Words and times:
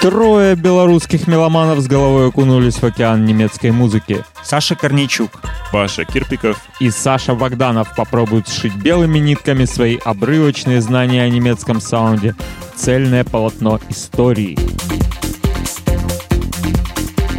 Трое 0.00 0.56
белорусских 0.56 1.28
меломанов 1.28 1.80
с 1.80 1.86
головой 1.86 2.28
окунулись 2.28 2.76
в 2.76 2.84
океан 2.84 3.24
немецкой 3.24 3.70
музыки. 3.70 4.24
Саша 4.42 4.74
Корнейчук, 4.74 5.30
Паша 5.70 6.04
Кирпиков, 6.04 6.58
И 6.80 6.90
Саша 6.90 7.34
Богданов 7.34 7.94
попробует 7.94 8.48
сшить 8.48 8.74
белыми 8.74 9.18
нитками 9.18 9.66
свои 9.66 9.98
обрывочные 10.02 10.80
знания 10.80 11.22
о 11.22 11.28
немецком 11.28 11.80
саунде. 11.80 12.34
Цельное 12.76 13.24
полотно 13.24 13.78
истории. 13.90 14.58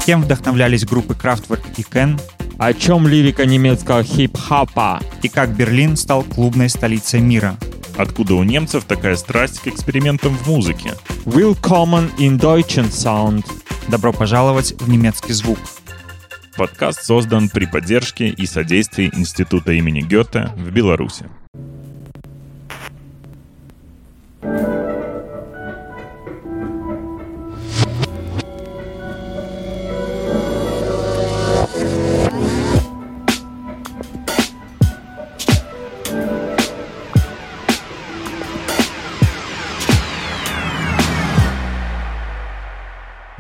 кем 0.06 0.22
вдохновлялись 0.22 0.86
группы 0.86 1.14
Kraftwerk 1.14 1.64
и 1.78 1.84
Кен, 1.84 2.20
О 2.66 2.74
чем 2.74 3.10
лирика 3.10 3.46
немецкого 3.46 4.04
хип-хопа? 4.04 5.02
и 5.22 5.28
как 5.28 5.50
Берлин 5.50 5.98
стал 5.98 6.24
клубной 6.24 6.70
столицей 6.70 7.20
мира. 7.20 7.58
откуда 7.98 8.36
у 8.36 8.44
немцев 8.44 8.86
такая 8.86 9.18
страсть 9.18 9.60
к 9.60 9.68
экспериментам 9.68 10.34
в 10.38 10.48
музыке. 10.48 10.94
Willkommen 11.26 12.10
in 12.18 12.40
Deutschen 12.40 12.90
Sound. 12.90 13.44
Добро 13.90 14.14
пожаловать 14.14 14.76
в 14.80 14.88
немецкий 14.88 15.34
звук. 15.34 15.60
Подкаст 16.56 17.04
создан 17.04 17.50
при 17.50 17.66
поддержке 17.66 18.30
и 18.30 18.46
содействии 18.46 19.12
Института 19.14 19.74
имени 19.74 20.00
Гёте 20.00 20.54
в 20.56 20.72
Беларуси. 20.72 21.26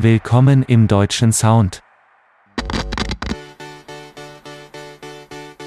Willkommen 0.03 0.63
im 0.63 0.87
deutschen 0.89 1.29
Sound. 1.29 1.79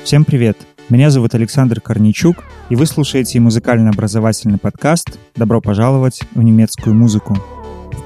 Всем 0.05 0.27
привет! 0.27 0.59
Меня 0.91 1.09
зовут 1.09 1.35
Александр 1.35 1.81
Корнейчук, 1.81 2.45
и 2.69 2.77
вы 2.77 2.85
слушаете 2.85 3.41
музыкально-образовательный 3.41 4.59
подкаст 4.59 5.19
«Добро 5.37 5.63
пожаловать 5.63 6.21
в 6.35 6.43
немецкую 6.43 6.95
музыку». 6.95 7.39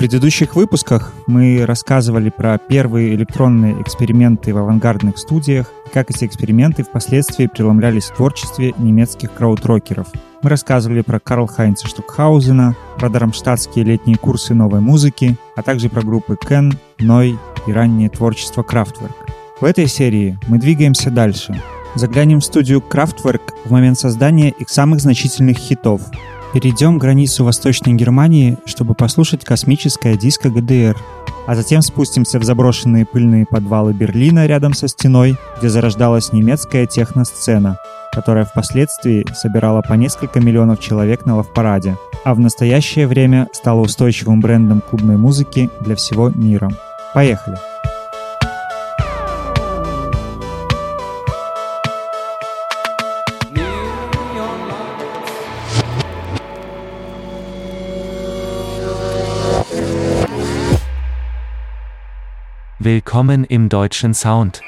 Предыдущих 0.01 0.57
выпусках 0.57 1.13
мы 1.27 1.67
рассказывали 1.67 2.31
про 2.31 2.57
первые 2.57 3.15
электронные 3.15 3.83
эксперименты 3.83 4.55
в 4.55 4.57
авангардных 4.57 5.19
студиях 5.19 5.71
как 5.93 6.11
эти 6.11 6.25
эксперименты 6.25 6.85
впоследствии 6.85 7.47
преломлялись 7.47 8.05
в 8.05 8.17
творчестве 8.17 8.73
немецких 8.79 9.31
краудрокеров. 9.35 10.07
Мы 10.43 10.49
рассказывали 10.49 11.03
про 11.03 11.21
Карл 11.21 11.47
Хайнца 11.47 11.87
Штукхаузена, 11.87 12.75
про 12.97 13.11
дармштадтские 13.11 13.85
летние 13.85 14.17
курсы 14.17 14.55
новой 14.55 14.81
музыки, 14.81 15.37
а 15.55 15.63
также 15.63 15.91
про 15.91 16.01
группы 16.01 16.39
Кен, 16.49 16.79
Ной 16.99 17.39
и 17.67 17.71
раннее 17.71 18.09
творчество 18.09 18.63
Kraftwerk. 18.63 19.13
В 19.61 19.67
этой 19.67 19.87
серии 19.87 20.39
мы 20.49 20.59
двигаемся 20.59 21.11
дальше. 21.11 21.63
Заглянем 21.95 22.41
в 22.41 22.45
студию 22.47 22.81
Kraftwerk 22.81 23.53
в 23.67 23.71
момент 23.71 23.99
создания 23.99 24.49
их 24.49 24.71
самых 24.71 25.03
значительных 25.03 25.59
хитов. 25.59 26.01
Перейдем 26.53 26.99
границу 26.99 27.45
Восточной 27.45 27.93
Германии, 27.93 28.59
чтобы 28.67 28.95
послушать 28.95 29.45
космическое 29.45 30.17
диско 30.17 30.51
ГДР, 30.51 30.97
а 31.47 31.55
затем 31.55 31.81
спустимся 31.81 32.41
в 32.41 32.45
заброшенные 32.45 33.07
пыльные 33.07 33.47
подвалы 33.47 33.93
Берлина 33.93 34.47
рядом 34.47 34.75
со 34.75 34.89
стеной, 34.89 35.37
где 35.59 35.69
зарождалась 35.69 36.33
немецкая 36.33 36.87
техносцена, 36.87 37.79
которая 38.13 38.45
впоследствии 38.45 39.25
собирала 39.33 39.81
по 39.83 39.93
несколько 39.93 40.41
миллионов 40.41 40.81
человек 40.81 41.25
на 41.25 41.37
лавпараде, 41.37 41.97
а 42.25 42.35
в 42.35 42.41
настоящее 42.41 43.07
время 43.07 43.47
стала 43.53 43.81
устойчивым 43.81 44.41
брендом 44.41 44.81
клубной 44.81 45.17
музыки 45.17 45.71
для 45.81 45.95
всего 45.95 46.31
мира. 46.31 46.69
Поехали! 47.15 47.59
Willkommen 62.83 63.45
im 63.45 63.69
deutschen 63.69 64.15
Sound. 64.15 64.63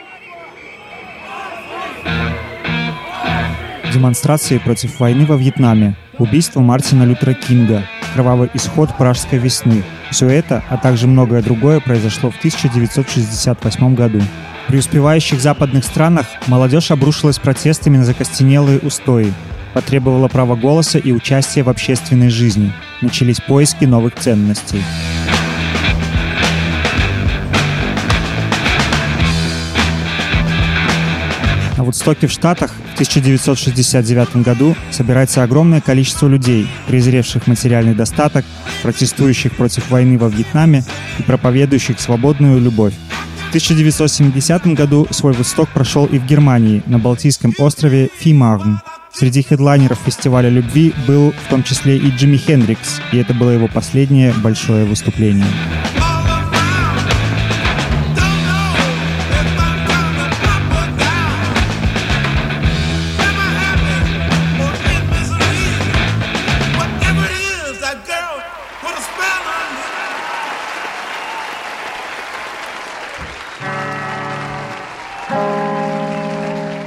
Демонстрации 3.95 4.59
против 4.59 5.01
войны 5.01 5.25
во 5.25 5.37
Вьетнаме, 5.37 5.97
убийство 6.19 6.61
Мартина 6.61 7.05
Лютера 7.05 7.33
Кинга, 7.33 7.85
кровавый 8.13 8.51
исход 8.53 8.95
Пражской 8.99 9.39
весны. 9.39 9.83
Все 10.11 10.29
это, 10.29 10.63
а 10.69 10.77
также 10.77 11.07
многое 11.07 11.41
другое 11.41 11.81
произошло 11.81 12.31
в 12.31 12.37
1968 12.37 13.95
году. 13.95 14.21
В 14.65 14.69
преуспевающих 14.69 15.41
западных 15.41 15.83
странах 15.83 16.27
молодежь 16.49 16.91
обрушилась 16.91 17.39
протестами 17.39 17.97
на 17.97 18.05
закостенелые 18.05 18.79
устои, 18.81 19.33
потребовала 19.73 20.29
права 20.29 20.55
голоса 20.55 20.99
и 20.99 21.13
участия 21.13 21.63
в 21.63 21.71
общественной 21.71 22.29
жизни. 22.29 22.75
Начались 23.01 23.41
поиски 23.41 23.87
новых 23.87 24.17
ценностей. 24.17 24.83
На 31.83 31.87
Вудстоке 31.87 32.29
в 32.29 32.31
Штатах 32.31 32.71
в 32.71 32.95
1969 32.95 34.37
году 34.37 34.77
собирается 34.93 35.43
огромное 35.43 35.81
количество 35.81 36.29
людей, 36.29 36.69
презревших 36.87 37.49
материальный 37.49 37.97
достаток, 37.97 38.45
протестующих 38.85 39.57
против 39.57 39.91
войны 39.91 40.17
во 40.17 40.29
Вьетнаме 40.29 40.85
и 41.19 41.25
проповедующих 41.25 41.99
свободную 41.99 42.61
любовь. 42.61 42.95
В 43.47 43.49
1970 43.49 44.67
году 44.75 45.09
свой 45.11 45.33
Вудсток 45.33 45.71
прошел 45.71 46.07
и 46.07 46.21
в 46.21 46.25
Германии, 46.25 46.85
на 46.87 47.01
Балтийском 47.01 47.53
острове 47.59 48.11
Фимарн. 48.17 48.79
Среди 49.13 49.43
хедлайнеров 49.43 49.99
фестиваля 50.07 50.51
любви 50.51 50.95
был 51.09 51.33
в 51.33 51.51
том 51.51 51.65
числе 51.65 51.97
и 51.97 52.11
Джимми 52.11 52.37
Хендрикс, 52.37 53.01
и 53.11 53.17
это 53.17 53.35
было 53.35 53.51
его 53.51 53.67
последнее 53.67 54.33
большое 54.35 54.85
выступление. 54.85 55.47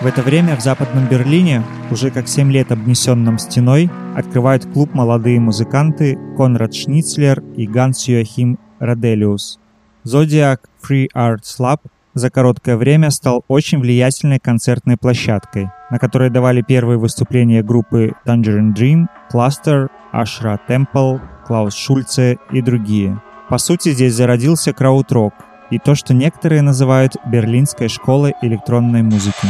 В 0.06 0.08
это 0.08 0.22
время 0.22 0.56
в 0.56 0.62
Западном 0.62 1.08
Берлине, 1.08 1.64
уже 1.90 2.12
как 2.12 2.28
7 2.28 2.52
лет 2.52 2.72
обнесенном 2.72 3.40
стеной, 3.40 3.90
открывают 4.16 4.64
клуб 4.72 4.94
молодые 4.94 5.40
музыканты 5.40 6.16
Конрад 6.38 6.76
Шницлер 6.76 7.42
и 7.58 7.66
Ганс 7.66 8.08
Йоахим 8.08 8.60
Раделиус. 8.78 9.60
Zodiac 10.06 10.60
Free 10.88 11.08
Arts 11.16 11.58
Lab 11.60 11.80
за 12.14 12.30
короткое 12.30 12.78
время 12.78 13.10
стал 13.10 13.44
очень 13.48 13.80
влиятельной 13.80 14.38
концертной 14.38 14.96
площадкой, 14.96 15.72
на 15.90 15.98
которой 15.98 16.30
давали 16.30 16.62
первые 16.62 17.00
выступления 17.00 17.64
группы 17.64 18.14
Tangerine 18.28 18.76
Dream, 18.76 19.08
Cluster, 19.34 19.88
Ashra 20.14 20.60
Temple, 20.70 21.20
Клаус 21.48 21.74
Шульце 21.74 22.38
и 22.52 22.62
другие. 22.62 23.20
По 23.50 23.58
сути, 23.58 23.90
здесь 23.90 24.14
зародился 24.14 24.72
крауд-рок 24.72 25.34
и 25.72 25.80
то, 25.80 25.96
что 25.96 26.14
некоторые 26.14 26.62
называют 26.62 27.16
берлинской 27.26 27.88
школой 27.88 28.36
электронной 28.44 29.02
музыки. 29.02 29.48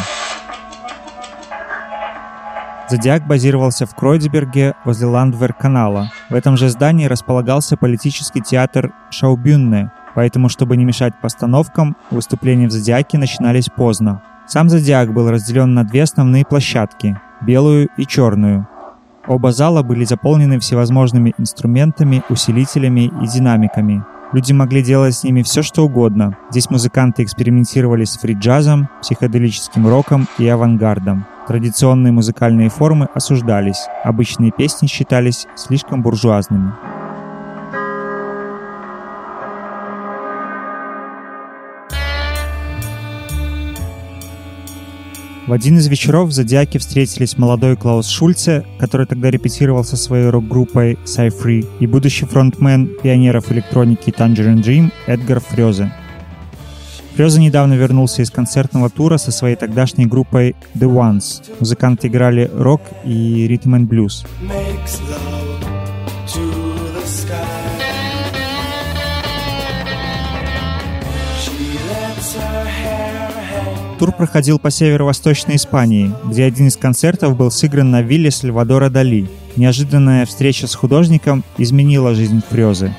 Зодиак 2.87 3.25
базировался 3.25 3.87
в 3.87 3.95
Кройдеберге 3.95 4.75
возле 4.85 5.07
Ландвер-канала. 5.07 6.11
В 6.29 6.35
этом 6.35 6.55
же 6.55 6.69
здании 6.69 7.07
располагался 7.07 7.77
политический 7.77 8.41
театр 8.41 8.93
Шаубюнне, 9.09 9.91
поэтому, 10.13 10.49
чтобы 10.49 10.77
не 10.77 10.85
мешать 10.85 11.13
постановкам, 11.19 11.97
выступления 12.11 12.67
в 12.67 12.71
Зодиаке 12.71 13.17
начинались 13.17 13.69
поздно. 13.75 14.21
Сам 14.45 14.69
Зодиак 14.69 15.11
был 15.13 15.31
разделен 15.31 15.73
на 15.73 15.83
две 15.83 16.03
основные 16.03 16.45
площадки– 16.45 17.19
белую 17.41 17.89
и 17.97 18.05
черную. 18.05 18.67
Оба 19.27 19.51
зала 19.51 19.81
были 19.81 20.05
заполнены 20.05 20.59
всевозможными 20.59 21.33
инструментами, 21.39 22.21
усилителями 22.29 23.11
и 23.23 23.27
динамиками. 23.27 24.03
Люди 24.31 24.53
могли 24.53 24.83
делать 24.83 25.15
с 25.15 25.23
ними 25.23 25.41
все, 25.41 25.63
что 25.63 25.83
угодно. 25.85 26.37
Здесь 26.51 26.69
музыканты 26.69 27.23
экспериментировали 27.23 28.03
с 28.03 28.17
фри-джазом, 28.17 28.89
психоделическим 29.01 29.87
роком 29.87 30.27
и 30.37 30.47
авангардом. 30.47 31.25
Традиционные 31.47 32.11
музыкальные 32.11 32.69
формы 32.69 33.07
осуждались, 33.13 33.85
обычные 34.03 34.51
песни 34.51 34.87
считались 34.87 35.45
слишком 35.55 36.01
буржуазными. 36.01 36.71
В 45.45 45.53
один 45.53 45.77
из 45.77 45.85
вечеров 45.87 46.29
в 46.29 46.31
«Зодиаке» 46.31 46.79
встретились 46.79 47.37
молодой 47.37 47.77
Клаус 47.77 48.07
Шульце, 48.09 48.65
который 48.79 49.05
тогда 49.05 49.29
репетировал 49.29 49.83
со 49.83 49.95
своей 49.95 50.29
рок-группой 50.29 50.97
Cyfree, 51.05 51.67
и 51.79 51.85
будущий 51.85 52.25
фронтмен 52.25 52.89
пионеров 53.03 53.51
электроники 53.51 54.09
Tangerine 54.09 54.63
Dream 54.63 54.91
Эдгар 55.05 55.39
Фрёзе. 55.39 55.91
Фрёзе 57.15 57.39
недавно 57.39 57.75
вернулся 57.75 58.23
из 58.23 58.29
концертного 58.29 58.89
тура 58.89 59.15
со 59.15 59.31
своей 59.31 59.55
тогдашней 59.55 60.05
группой 60.05 60.53
The 60.75 60.89
Ones. 60.89 61.43
Музыканты 61.61 62.09
играли 62.09 62.51
рок 62.53 62.81
и 63.05 63.47
ритм 63.47 63.75
and 63.75 63.85
блюз. 63.85 64.25
Тур 73.97 74.11
проходил 74.11 74.59
по 74.59 74.69
северо-восточной 74.69 75.55
Испании, 75.55 76.11
где 76.25 76.43
один 76.43 76.67
из 76.67 76.75
концертов 76.75 77.37
был 77.37 77.49
сыгран 77.49 77.91
на 77.91 78.01
вилле 78.01 78.29
Сальвадора 78.29 78.89
Дали. 78.89 79.29
Неожиданная 79.55 80.25
встреча 80.25 80.67
с 80.67 80.75
художником 80.75 81.45
изменила 81.57 82.13
жизнь 82.13 82.41
Фрёзы. 82.49 82.93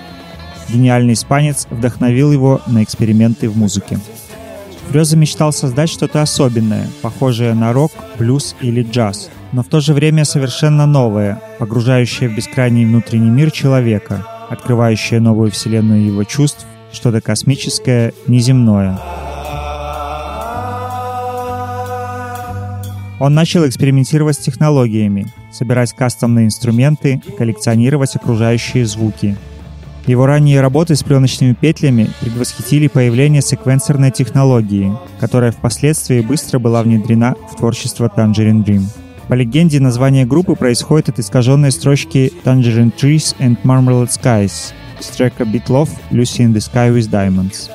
Гениальный 0.68 1.14
испанец 1.14 1.66
вдохновил 1.70 2.32
его 2.32 2.60
на 2.66 2.82
эксперименты 2.82 3.48
в 3.48 3.56
музыке. 3.56 3.98
Фрёза 4.88 5.16
мечтал 5.16 5.52
создать 5.52 5.90
что-то 5.90 6.22
особенное, 6.22 6.88
похожее 7.02 7.54
на 7.54 7.72
рок, 7.72 7.92
блюз 8.18 8.54
или 8.60 8.82
джаз, 8.82 9.30
но 9.52 9.62
в 9.62 9.66
то 9.68 9.80
же 9.80 9.94
время 9.94 10.24
совершенно 10.24 10.86
новое, 10.86 11.40
погружающее 11.58 12.28
в 12.28 12.36
бескрайний 12.36 12.84
внутренний 12.84 13.30
мир 13.30 13.50
человека, 13.50 14.26
открывающее 14.48 15.20
новую 15.20 15.50
вселенную 15.50 16.04
его 16.06 16.24
чувств, 16.24 16.66
что-то 16.92 17.20
космическое, 17.20 18.12
неземное. 18.26 18.98
Он 23.18 23.34
начал 23.34 23.66
экспериментировать 23.66 24.36
с 24.36 24.40
технологиями, 24.40 25.26
собирать 25.50 25.92
кастомные 25.94 26.46
инструменты, 26.46 27.22
коллекционировать 27.38 28.14
окружающие 28.14 28.84
звуки. 28.84 29.36
Его 30.06 30.26
ранние 30.26 30.60
работы 30.60 30.94
с 30.94 31.02
пленочными 31.02 31.52
петлями 31.52 32.08
предвосхитили 32.20 32.86
появление 32.86 33.42
секвенсорной 33.42 34.12
технологии, 34.12 34.92
которая 35.18 35.50
впоследствии 35.50 36.20
быстро 36.20 36.60
была 36.60 36.82
внедрена 36.84 37.34
в 37.50 37.56
творчество 37.56 38.10
Tangerine 38.14 38.64
Dream. 38.64 38.84
По 39.26 39.34
легенде, 39.34 39.80
название 39.80 40.24
группы 40.24 40.54
происходит 40.54 41.08
от 41.08 41.18
искаженной 41.18 41.72
строчки 41.72 42.32
Tangerine 42.44 42.94
Trees 42.96 43.34
and 43.40 43.58
Marmalade 43.64 44.08
Skies 44.08 44.72
с 45.00 45.08
трека 45.08 45.42
Beat 45.42 45.66
Love 45.66 45.90
Lucy 46.12 46.46
in 46.46 46.54
the 46.54 46.60
Sky 46.60 46.94
with 46.94 47.10
Diamonds. 47.10 47.68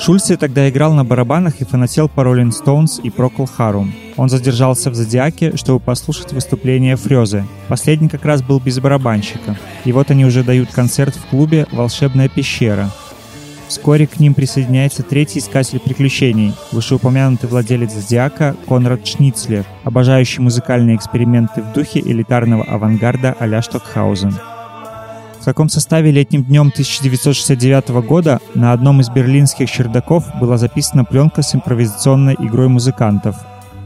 Шульце 0.00 0.38
тогда 0.38 0.66
играл 0.70 0.94
на 0.94 1.04
барабанах 1.04 1.60
и 1.60 1.66
фанател 1.66 2.08
по 2.08 2.22
Rolling 2.22 2.52
Stones 2.52 3.02
и 3.02 3.10
Procol 3.10 3.46
Harum. 3.58 3.90
Он 4.16 4.30
задержался 4.30 4.90
в 4.90 4.94
Зодиаке, 4.94 5.54
чтобы 5.58 5.78
послушать 5.78 6.32
выступление 6.32 6.96
Фрёзе. 6.96 7.44
Последний 7.68 8.08
как 8.08 8.24
раз 8.24 8.42
был 8.42 8.60
без 8.60 8.80
барабанщика. 8.80 9.58
И 9.84 9.92
вот 9.92 10.10
они 10.10 10.24
уже 10.24 10.42
дают 10.42 10.70
концерт 10.72 11.14
в 11.14 11.26
клубе 11.26 11.66
«Волшебная 11.70 12.30
пещера». 12.30 12.90
Вскоре 13.68 14.06
к 14.06 14.18
ним 14.18 14.32
присоединяется 14.32 15.02
третий 15.02 15.38
искатель 15.38 15.78
приключений, 15.78 16.54
вышеупомянутый 16.72 17.50
владелец 17.50 17.92
Зодиака 17.92 18.56
Конрад 18.66 19.06
Шницлер, 19.06 19.64
обожающий 19.84 20.42
музыкальные 20.42 20.96
эксперименты 20.96 21.62
в 21.62 21.74
духе 21.74 22.00
элитарного 22.00 22.64
авангарда 22.64 23.36
а-ля 23.38 23.60
Штокхаузен. 23.60 24.34
В 25.40 25.44
таком 25.44 25.70
составе 25.70 26.10
летним 26.10 26.44
днем 26.44 26.68
1969 26.68 27.88
года 28.06 28.40
на 28.54 28.74
одном 28.74 29.00
из 29.00 29.08
берлинских 29.08 29.70
чердаков 29.70 30.24
была 30.38 30.58
записана 30.58 31.06
пленка 31.06 31.40
с 31.40 31.54
импровизационной 31.54 32.34
игрой 32.34 32.68
музыкантов. 32.68 33.36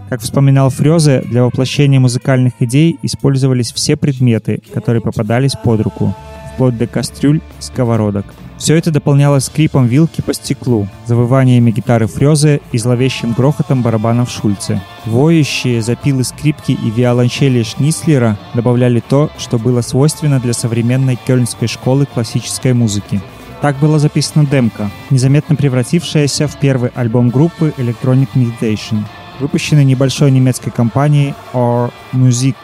Как 0.08 0.20
вспоминал 0.20 0.70
Фрёзе, 0.70 1.22
для 1.22 1.44
воплощения 1.44 2.00
музыкальных 2.00 2.54
идей 2.58 2.98
использовались 3.02 3.72
все 3.72 3.96
предметы, 3.96 4.62
которые 4.74 5.00
попадались 5.00 5.54
под 5.54 5.80
руку, 5.82 6.12
вплоть 6.54 6.76
до 6.76 6.88
кастрюль 6.88 7.40
сковородок. 7.60 8.26
Все 8.56 8.76
это 8.76 8.90
дополнялось 8.90 9.44
скрипом 9.44 9.86
вилки 9.86 10.20
по 10.20 10.32
стеклу, 10.32 10.88
завываниями 11.06 11.70
гитары 11.70 12.06
Фрёзе 12.06 12.60
и 12.72 12.78
зловещим 12.78 13.32
грохотом 13.32 13.82
барабанов 13.82 14.30
Шульце. 14.30 14.80
Воющие 15.04 15.82
запилы 15.82 16.24
скрипки 16.24 16.72
и 16.72 16.90
виолончели 16.90 17.62
Шнислера 17.62 18.38
добавляли 18.54 19.02
то, 19.06 19.30
что 19.38 19.58
было 19.58 19.80
свойственно 19.80 20.40
для 20.40 20.52
современной 20.52 21.18
кёльнской 21.26 21.68
школы 21.68 22.06
классической 22.06 22.72
музыки. 22.74 23.20
Так 23.60 23.78
была 23.78 23.98
записана 23.98 24.46
демка, 24.46 24.90
незаметно 25.10 25.56
превратившаяся 25.56 26.46
в 26.46 26.58
первый 26.58 26.90
альбом 26.94 27.30
группы 27.30 27.72
Electronic 27.76 28.28
Meditation, 28.34 29.04
выпущенный 29.40 29.84
небольшой 29.84 30.30
немецкой 30.30 30.70
компанией 30.70 31.34
Or 31.52 31.90
Music. 32.12 32.56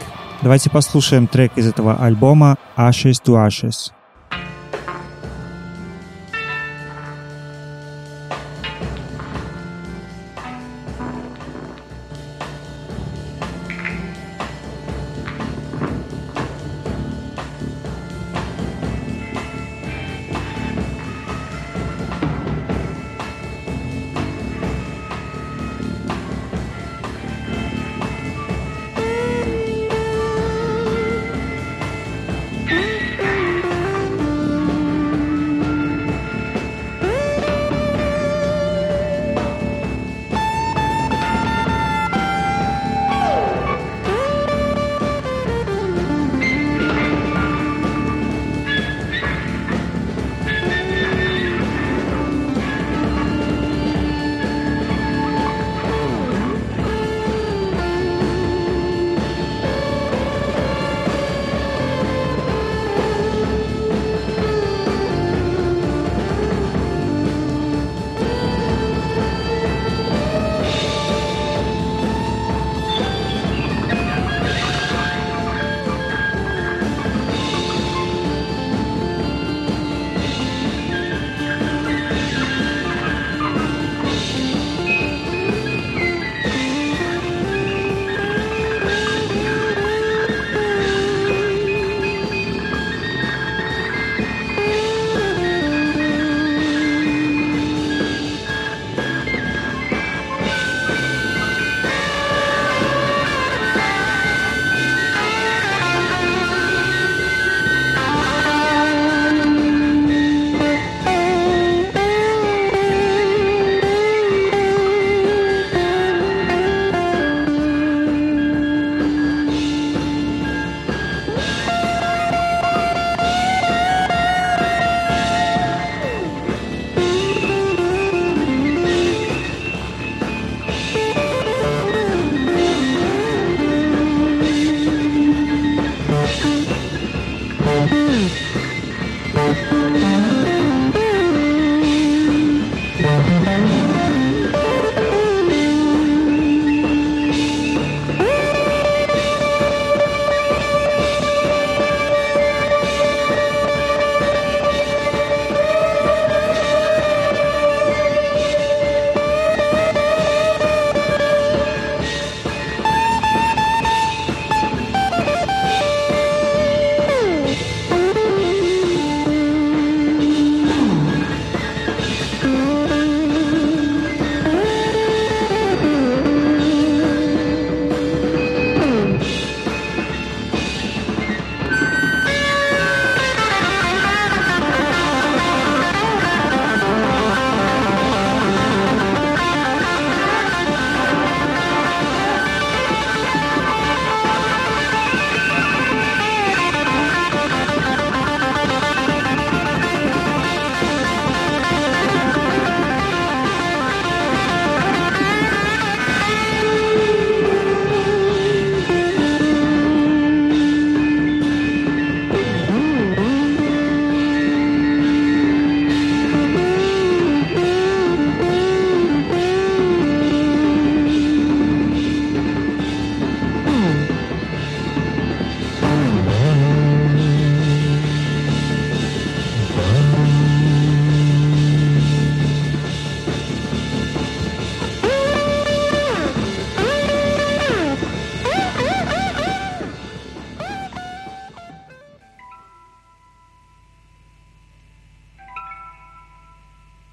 Давайте 0.42 0.70
послушаем 0.70 1.26
трек 1.26 1.52
из 1.56 1.66
этого 1.66 1.96
альбома 1.96 2.56
Ashes 2.76 3.16
to 3.25 3.34
Ashes. 3.46 3.92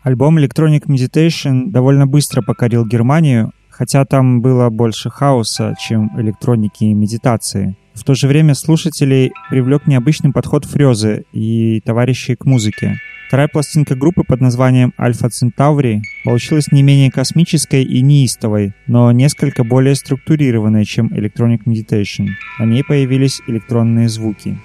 Альбом 0.07 0.37
Electronic 0.37 0.85
Meditation 0.85 1.69
довольно 1.69 2.07
быстро 2.07 2.41
покорил 2.41 2.85
Германию, 2.85 3.51
хотя 3.69 4.05
там 4.05 4.39
было 4.39 4.69
больше 4.69 5.09
хаоса, 5.09 5.75
чем 5.77 6.09
электроники 6.17 6.85
и 6.85 6.93
медитации. 6.93 7.75
В 7.93 8.05
то 8.05 8.15
же 8.15 8.29
время 8.29 8.53
слушателей 8.53 9.33
привлек 9.49 9.85
необычный 9.85 10.31
подход 10.31 10.63
Фрёзы 10.63 11.25
и 11.33 11.81
товарищей 11.81 12.37
к 12.37 12.45
музыке. 12.45 13.01
Вторая 13.27 13.49
пластинка 13.49 13.95
группы 13.95 14.23
под 14.23 14.39
названием 14.39 14.93
Альфа 14.97 15.29
Центаври 15.29 16.01
получилась 16.23 16.71
не 16.71 16.83
менее 16.83 17.11
космической 17.11 17.83
и 17.83 18.01
неистовой, 18.01 18.71
но 18.87 19.11
несколько 19.11 19.65
более 19.65 19.95
структурированной, 19.95 20.85
чем 20.85 21.07
Electronic 21.07 21.65
Meditation. 21.65 22.27
На 22.59 22.63
ней 22.63 22.85
появились 22.85 23.41
электронные 23.45 24.07
звуки. 24.07 24.57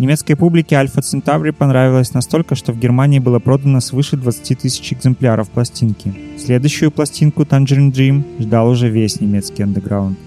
Немецкой 0.00 0.34
публике 0.34 0.76
Альфа 0.76 1.02
Центаври 1.02 1.50
понравилось 1.50 2.14
настолько, 2.14 2.54
что 2.54 2.72
в 2.72 2.78
Германии 2.78 3.18
было 3.18 3.38
продано 3.38 3.80
свыше 3.80 4.16
20 4.16 4.58
тысяч 4.58 4.94
экземпляров 4.94 5.50
пластинки. 5.50 6.14
Следующую 6.38 6.90
пластинку 6.90 7.42
Tangerine 7.42 7.92
Dream 7.92 8.42
ждал 8.42 8.70
уже 8.70 8.88
весь 8.88 9.20
немецкий 9.20 9.62
андеграунд. 9.62 10.18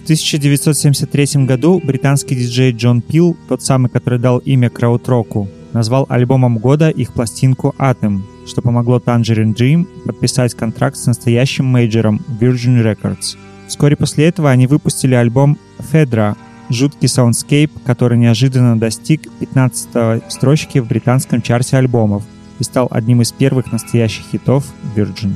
В 0.00 0.04
1973 0.04 1.46
году 1.46 1.80
британский 1.82 2.34
диджей 2.34 2.72
Джон 2.72 3.00
Пил, 3.00 3.34
тот 3.48 3.62
самый, 3.62 3.88
который 3.88 4.18
дал 4.18 4.36
имя 4.36 4.68
краудроку, 4.68 5.48
назвал 5.72 6.04
альбомом 6.10 6.58
года 6.58 6.90
их 6.90 7.14
пластинку 7.14 7.74
Atom, 7.78 8.20
что 8.46 8.60
помогло 8.60 8.98
Tangerine 8.98 9.54
Dream 9.54 9.86
подписать 10.04 10.52
контракт 10.52 10.98
с 10.98 11.06
настоящим 11.06 11.64
мейджером 11.64 12.20
Virgin 12.38 12.82
Records. 12.84 13.38
Вскоре 13.66 13.96
после 13.96 14.26
этого 14.26 14.50
они 14.50 14.66
выпустили 14.66 15.14
альбом 15.14 15.56
Phaedra, 15.90 16.36
жуткий 16.72 17.08
soundscape, 17.08 17.70
который 17.84 18.18
неожиданно 18.18 18.78
достиг 18.78 19.30
15 19.40 20.30
строчки 20.32 20.78
в 20.78 20.86
британском 20.86 21.42
чарте 21.42 21.76
альбомов 21.76 22.22
и 22.58 22.64
стал 22.64 22.88
одним 22.90 23.22
из 23.22 23.32
первых 23.32 23.72
настоящих 23.72 24.24
хитов 24.30 24.64
Virgin. 24.94 25.32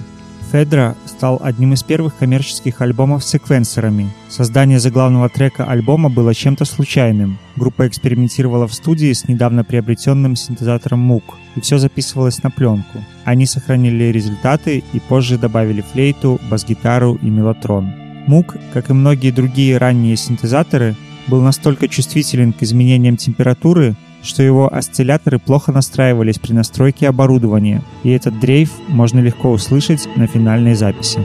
Phaedra 0.53 0.95
стал 1.07 1.41
одним 1.43 1.73
из 1.73 1.83
первых 1.83 2.17
коммерческих 2.17 2.81
альбомов 2.81 3.25
с 3.25 3.29
секвенсорами. 3.29 4.11
Создание 4.29 4.79
заглавного 4.79 5.29
трека 5.29 5.65
альбома 5.65 6.09
было 6.09 6.35
чем-то 6.35 6.65
случайным. 6.65 7.39
Группа 7.57 7.89
экспериментировала 7.89 8.69
в 8.69 8.75
студии 8.75 9.13
с 9.13 9.27
недавно 9.29 9.65
приобретенным 9.65 10.37
синтезатором 10.37 11.11
Moog, 11.11 11.25
и 11.57 11.61
все 11.61 11.79
записывалось 11.79 12.43
на 12.43 12.51
пленку. 12.51 13.03
Они 13.25 13.45
сохранили 13.45 14.05
результаты 14.05 14.85
и 14.93 15.01
позже 15.01 15.37
добавили 15.37 15.81
флейту, 15.81 16.41
бас-гитару 16.49 17.19
и 17.21 17.27
меллотрон. 17.29 17.93
Moog, 18.29 18.59
как 18.73 18.91
и 18.91 18.93
многие 18.93 19.33
другие 19.33 19.79
ранние 19.79 20.17
синтезаторы, 20.17 20.95
был 21.29 21.41
настолько 21.43 21.89
чувствителен 21.89 22.53
к 22.53 22.63
изменениям 22.63 23.17
температуры, 23.17 23.95
что 24.23 24.43
его 24.43 24.73
осцилляторы 24.73 25.39
плохо 25.39 25.73
настраивались 25.73 26.39
при 26.39 26.53
настройке 26.53 27.09
оборудования, 27.09 27.83
и 28.03 28.11
этот 28.11 28.39
дрейф 28.41 28.71
можно 28.89 29.21
легко 29.21 29.51
услышать 29.51 30.09
на 30.17 30.27
финальной 30.27 30.75
записи. 30.75 31.21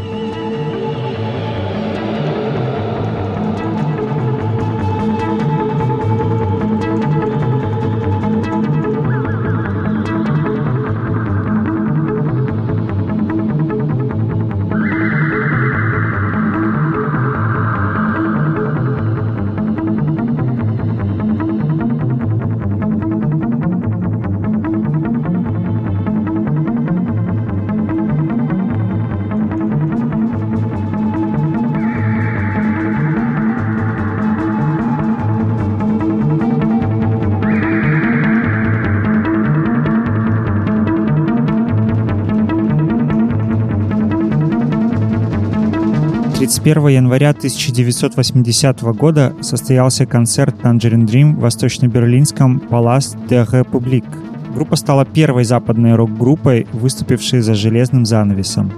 31 46.64 46.88
января 46.90 47.30
1980 47.30 48.82
года 48.94 49.34
состоялся 49.42 50.06
концерт 50.06 50.56
Tangerine 50.62 51.08
Dream 51.08 51.34
в 51.34 51.40
восточно-берлинском 51.40 52.60
Палас 52.60 53.16
де 53.28 53.38
République. 53.38 54.06
Группа 54.54 54.76
стала 54.76 55.04
первой 55.04 55.44
западной 55.44 55.96
рок-группой, 55.96 56.68
выступившей 56.72 57.42
за 57.42 57.56
железным 57.56 58.06
занавесом. 58.06 58.72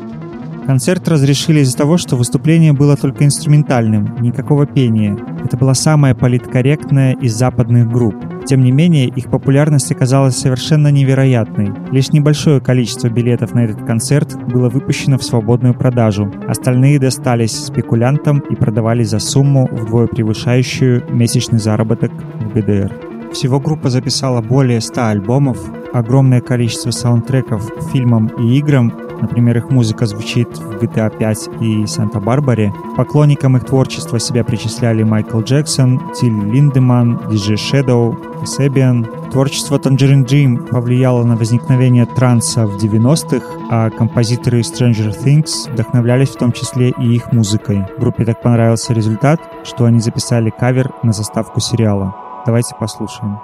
Концерт 0.65 1.09
разрешили 1.09 1.59
из-за 1.59 1.75
того, 1.75 1.97
что 1.97 2.15
выступление 2.15 2.71
было 2.71 2.95
только 2.95 3.25
инструментальным, 3.25 4.15
никакого 4.21 4.65
пения. 4.65 5.17
Это 5.43 5.57
была 5.57 5.73
самая 5.73 6.15
политкорректная 6.15 7.15
из 7.15 7.33
западных 7.35 7.91
групп. 7.91 8.15
Тем 8.45 8.63
не 8.63 8.71
менее, 8.71 9.07
их 9.07 9.29
популярность 9.29 9.91
оказалась 9.91 10.37
совершенно 10.37 10.89
невероятной. 10.89 11.71
Лишь 11.91 12.11
небольшое 12.11 12.59
количество 12.59 13.07
билетов 13.07 13.53
на 13.53 13.65
этот 13.65 13.85
концерт 13.85 14.35
было 14.47 14.69
выпущено 14.69 15.17
в 15.17 15.23
свободную 15.23 15.73
продажу. 15.73 16.31
Остальные 16.47 16.99
достались 16.99 17.65
спекулянтам 17.65 18.39
и 18.39 18.55
продавались 18.55 19.09
за 19.09 19.19
сумму, 19.19 19.69
вдвое 19.71 20.07
превышающую 20.07 21.03
месячный 21.09 21.59
заработок 21.59 22.11
в 22.11 22.53
ГДР. 22.53 23.12
Всего 23.33 23.59
группа 23.59 23.89
записала 23.89 24.41
более 24.41 24.79
100 24.79 25.07
альбомов, 25.07 25.57
огромное 25.91 26.39
количество 26.39 26.91
саундтреков 26.91 27.67
фильмам 27.91 28.27
и 28.27 28.59
играм, 28.59 28.93
например, 29.21 29.57
их 29.57 29.71
музыка 29.71 30.05
звучит 30.05 30.55
в 30.57 30.83
GTA 30.83 31.17
5 31.17 31.49
и 31.59 31.87
Санта-Барбаре. 31.87 32.71
Поклонникам 32.95 33.57
их 33.57 33.65
творчества 33.65 34.19
себя 34.19 34.43
причисляли 34.43 35.01
Майкл 35.01 35.41
Джексон, 35.41 36.13
Тиль 36.13 36.31
Линдеман, 36.31 37.17
DJ 37.27 37.55
Shadow, 37.55 38.45
Себиан. 38.45 39.07
Творчество 39.31 39.77
Tangerine 39.77 40.25
Dream 40.25 40.67
повлияло 40.67 41.23
на 41.23 41.35
возникновение 41.35 42.05
транса 42.05 42.67
в 42.67 42.77
90-х, 42.77 43.45
а 43.71 43.89
композиторы 43.89 44.59
Stranger 44.59 45.11
Things 45.11 45.71
вдохновлялись 45.71 46.29
в 46.29 46.37
том 46.37 46.51
числе 46.51 46.89
и 46.91 47.15
их 47.15 47.31
музыкой. 47.31 47.83
Группе 47.97 48.25
так 48.25 48.41
понравился 48.43 48.93
результат, 48.93 49.41
что 49.63 49.85
они 49.85 49.99
записали 50.01 50.51
кавер 50.51 50.91
на 51.01 51.13
заставку 51.13 51.59
сериала. 51.59 52.22
Давайте 52.45 52.75
послушаем. 52.75 53.39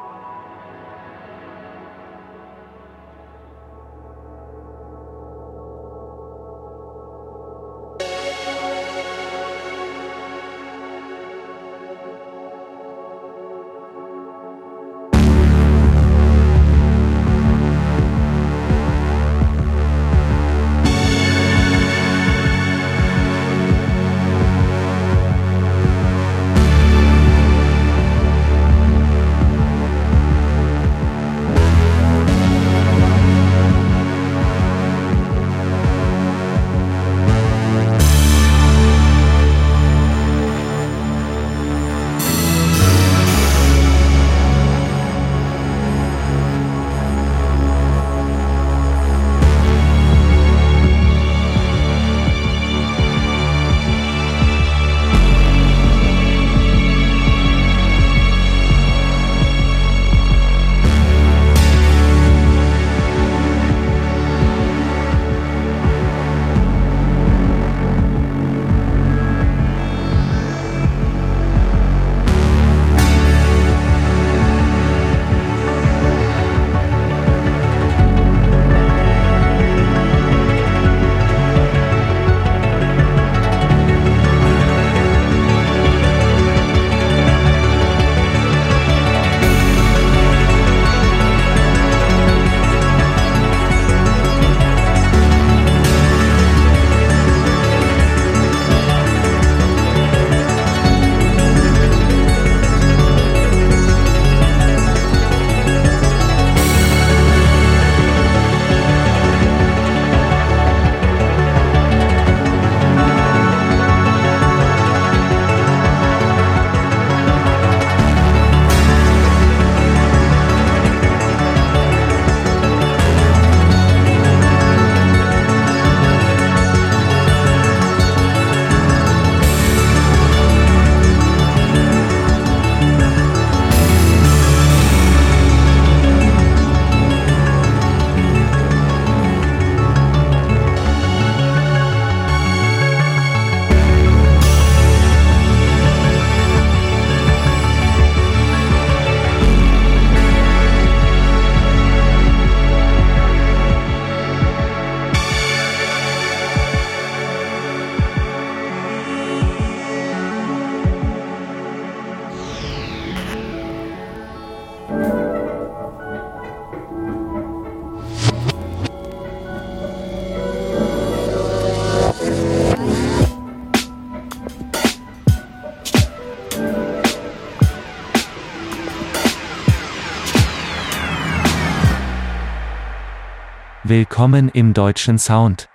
Willkommen 183.90 184.50
im 184.50 184.76
deutschen 184.76 185.18
Sound. 185.18 185.68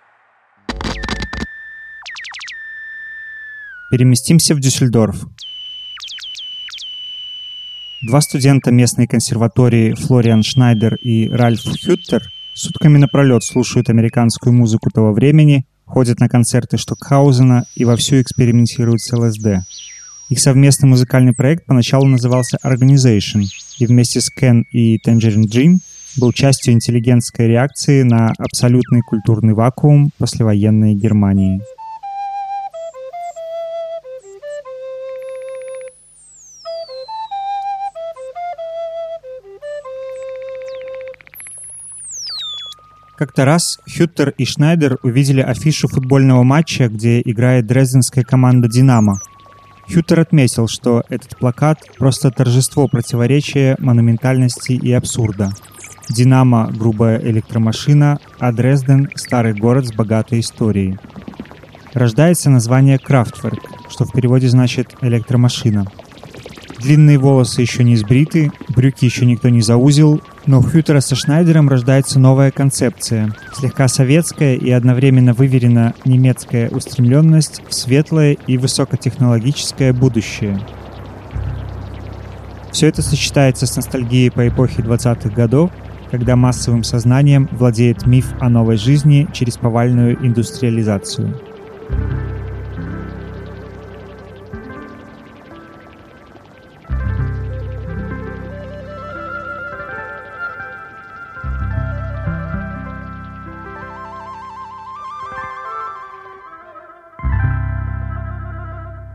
Переместимся 3.90 4.54
в 4.54 4.60
Дюссельдорф. 4.60 5.26
Два 8.02 8.20
студента 8.20 8.70
местной 8.70 9.08
консерватории 9.08 9.94
Флориан 9.94 10.44
Шнайдер 10.44 10.94
и 10.94 11.28
Ральф 11.28 11.64
Хюттер 11.64 12.22
сутками 12.54 12.98
напролет 12.98 13.42
слушают 13.42 13.90
американскую 13.90 14.52
музыку 14.52 14.90
того 14.90 15.12
времени, 15.12 15.66
ходят 15.84 16.20
на 16.20 16.28
концерты 16.28 16.76
Штокхаузена 16.76 17.64
и 17.74 17.84
вовсю 17.84 18.22
экспериментируют 18.22 19.00
с 19.00 19.12
ЛСД. 19.12 19.66
Их 20.28 20.38
совместный 20.38 20.88
музыкальный 20.88 21.34
проект 21.34 21.66
поначалу 21.66 22.06
назывался 22.06 22.58
Organization, 22.64 23.42
и 23.80 23.86
вместе 23.86 24.20
с 24.20 24.30
Кен 24.30 24.62
и 24.70 24.98
Tangerine 25.04 25.50
Dream 25.50 25.78
был 26.18 26.32
частью 26.32 26.74
интеллигентской 26.74 27.48
реакции 27.48 28.02
на 28.02 28.32
абсолютный 28.38 29.00
культурный 29.02 29.54
вакуум 29.54 30.10
послевоенной 30.18 30.94
Германии. 30.94 31.60
Как-то 43.16 43.44
раз 43.44 43.78
Хюттер 43.96 44.30
и 44.30 44.44
Шнайдер 44.44 44.98
увидели 45.02 45.40
афишу 45.40 45.86
футбольного 45.86 46.42
матча, 46.42 46.88
где 46.88 47.20
играет 47.20 47.66
дрезденская 47.66 48.24
команда 48.24 48.68
«Динамо». 48.68 49.20
Хюттер 49.92 50.20
отметил, 50.20 50.66
что 50.66 51.04
этот 51.08 51.38
плакат— 51.38 51.78
просто 51.98 52.30
торжество 52.30 52.88
противоречия, 52.88 53.76
монументальности 53.78 54.72
и 54.72 54.92
абсурда. 54.92 55.52
«Динамо»— 56.10 56.70
грубая 56.78 57.18
электромашина, 57.18 58.18
а 58.38 58.52
Дрезден— 58.52 59.10
старый 59.14 59.54
город 59.54 59.86
с 59.86 59.92
богатой 59.92 60.40
историей. 60.40 60.98
Рождается 61.92 62.50
название 62.50 62.98
«Крафтверк», 62.98 63.60
что 63.88 64.04
в 64.04 64.12
переводе 64.12 64.48
значит 64.48 64.94
«электромашина». 65.00 65.86
Длинные 66.80 67.18
волосы 67.18 67.62
еще 67.62 67.82
не 67.82 67.96
сбриты, 67.96 68.52
брюки 68.68 69.06
еще 69.06 69.24
никто 69.24 69.48
не 69.48 69.62
заузил, 69.62 70.20
но 70.44 70.58
у 70.58 70.62
Хьютера 70.62 71.00
со 71.00 71.14
Шнайдером 71.14 71.70
рождается 71.70 72.18
новая 72.18 72.50
концепция. 72.50 73.34
Слегка 73.54 73.88
советская 73.88 74.56
и 74.56 74.70
одновременно 74.70 75.32
выверена 75.32 75.94
немецкая 76.04 76.68
устремленность 76.68 77.62
в 77.66 77.72
светлое 77.72 78.36
и 78.46 78.58
высокотехнологическое 78.58 79.94
будущее. 79.94 80.60
Все 82.70 82.88
это 82.88 83.00
сочетается 83.00 83.66
с 83.66 83.76
ностальгией 83.76 84.30
по 84.30 84.46
эпохе 84.46 84.82
20-х 84.82 85.30
годов, 85.30 85.70
когда 86.14 86.36
массовым 86.36 86.84
сознанием 86.84 87.48
владеет 87.50 88.06
миф 88.06 88.34
о 88.38 88.48
новой 88.48 88.76
жизни 88.76 89.26
через 89.32 89.56
повальную 89.56 90.16
индустриализацию. 90.24 91.34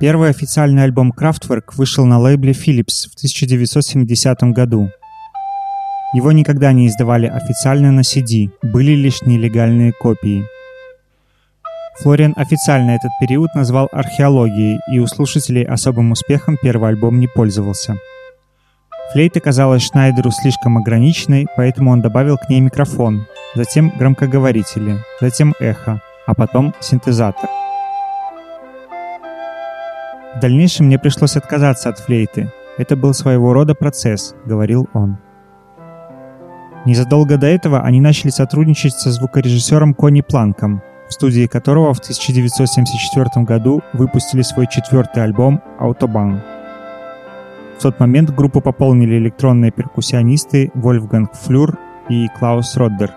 Первый 0.01 0.29
официальный 0.31 0.83
альбом 0.83 1.13
Kraftwerk 1.17 1.75
вышел 1.77 2.05
на 2.05 2.19
лейбле 2.19 2.51
Philips 2.51 3.07
в 3.09 3.15
1970 3.15 4.43
году. 4.51 4.89
Его 6.13 6.31
никогда 6.31 6.71
не 6.73 6.87
издавали 6.87 7.27
официально 7.27 7.91
на 7.91 8.01
CD, 8.01 8.49
были 8.63 8.93
лишь 8.93 9.21
нелегальные 9.21 9.93
копии. 9.93 10.43
Флориан 11.99 12.33
официально 12.35 12.91
этот 12.91 13.11
период 13.19 13.53
назвал 13.53 13.89
археологией, 13.91 14.79
и 14.91 14.99
у 14.99 15.05
слушателей 15.05 15.63
особым 15.63 16.11
успехом 16.11 16.57
первый 16.61 16.89
альбом 16.89 17.19
не 17.19 17.27
пользовался. 17.27 17.95
Флейта 19.11 19.39
казалась 19.39 19.83
Шнайдеру 19.83 20.31
слишком 20.31 20.77
ограниченной, 20.77 21.47
поэтому 21.55 21.91
он 21.91 22.01
добавил 22.01 22.37
к 22.37 22.49
ней 22.49 22.61
микрофон, 22.61 23.25
затем 23.53 23.91
громкоговорители, 23.97 24.97
затем 25.19 25.53
эхо, 25.59 26.01
а 26.25 26.33
потом 26.33 26.73
синтезатор. 26.79 27.49
В 30.35 30.39
дальнейшем 30.39 30.85
мне 30.85 30.97
пришлось 30.97 31.35
отказаться 31.35 31.89
от 31.89 31.99
флейты. 31.99 32.51
Это 32.77 32.95
был 32.95 33.13
своего 33.13 33.51
рода 33.51 33.75
процесс, 33.75 34.35
говорил 34.45 34.87
он. 34.93 35.17
Незадолго 36.85 37.37
до 37.37 37.47
этого 37.47 37.81
они 37.81 37.99
начали 38.01 38.29
сотрудничать 38.29 38.93
со 38.93 39.11
звукорежиссером 39.11 39.93
Кони 39.93 40.21
Планком, 40.21 40.81
в 41.09 41.13
студии 41.13 41.47
которого 41.47 41.93
в 41.93 41.99
1974 41.99 43.45
году 43.45 43.81
выпустили 43.93 44.41
свой 44.41 44.67
четвертый 44.67 45.23
альбом 45.23 45.61
«Аутобан». 45.79 46.41
В 47.77 47.81
тот 47.81 47.99
момент 47.99 48.29
группу 48.31 48.61
пополнили 48.61 49.17
электронные 49.17 49.71
перкуссионисты 49.71 50.71
Вольфганг 50.73 51.33
Флюр 51.33 51.77
и 52.09 52.27
Клаус 52.37 52.75
Роддер. 52.75 53.11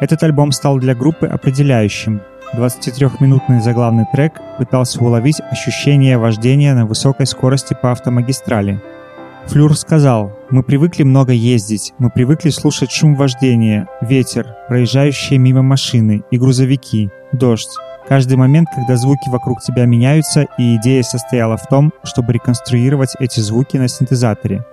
Этот 0.00 0.22
альбом 0.22 0.52
стал 0.52 0.78
для 0.78 0.94
группы 0.94 1.26
определяющим, 1.26 2.20
23-минутный 2.54 3.60
заглавный 3.60 4.06
трек 4.10 4.40
пытался 4.56 5.02
уловить 5.02 5.40
ощущение 5.50 6.16
вождения 6.16 6.74
на 6.74 6.86
высокой 6.86 7.26
скорости 7.26 7.76
по 7.80 7.92
автомагистрали. 7.92 8.80
Флюр 9.48 9.76
сказал, 9.76 10.32
«Мы 10.50 10.62
привыкли 10.62 11.04
много 11.04 11.32
ездить, 11.32 11.94
мы 11.98 12.10
привыкли 12.10 12.50
слушать 12.50 12.90
шум 12.90 13.14
вождения, 13.14 13.88
ветер, 14.00 14.56
проезжающие 14.68 15.38
мимо 15.38 15.62
машины 15.62 16.24
и 16.30 16.36
грузовики, 16.36 17.10
дождь. 17.32 17.70
Каждый 18.08 18.36
момент, 18.36 18.68
когда 18.74 18.96
звуки 18.96 19.28
вокруг 19.28 19.60
тебя 19.62 19.86
меняются, 19.86 20.46
и 20.58 20.76
идея 20.76 21.02
состояла 21.02 21.56
в 21.56 21.66
том, 21.68 21.92
чтобы 22.02 22.32
реконструировать 22.32 23.14
эти 23.20 23.40
звуки 23.40 23.76
на 23.76 23.88
синтезаторе. 23.88 24.64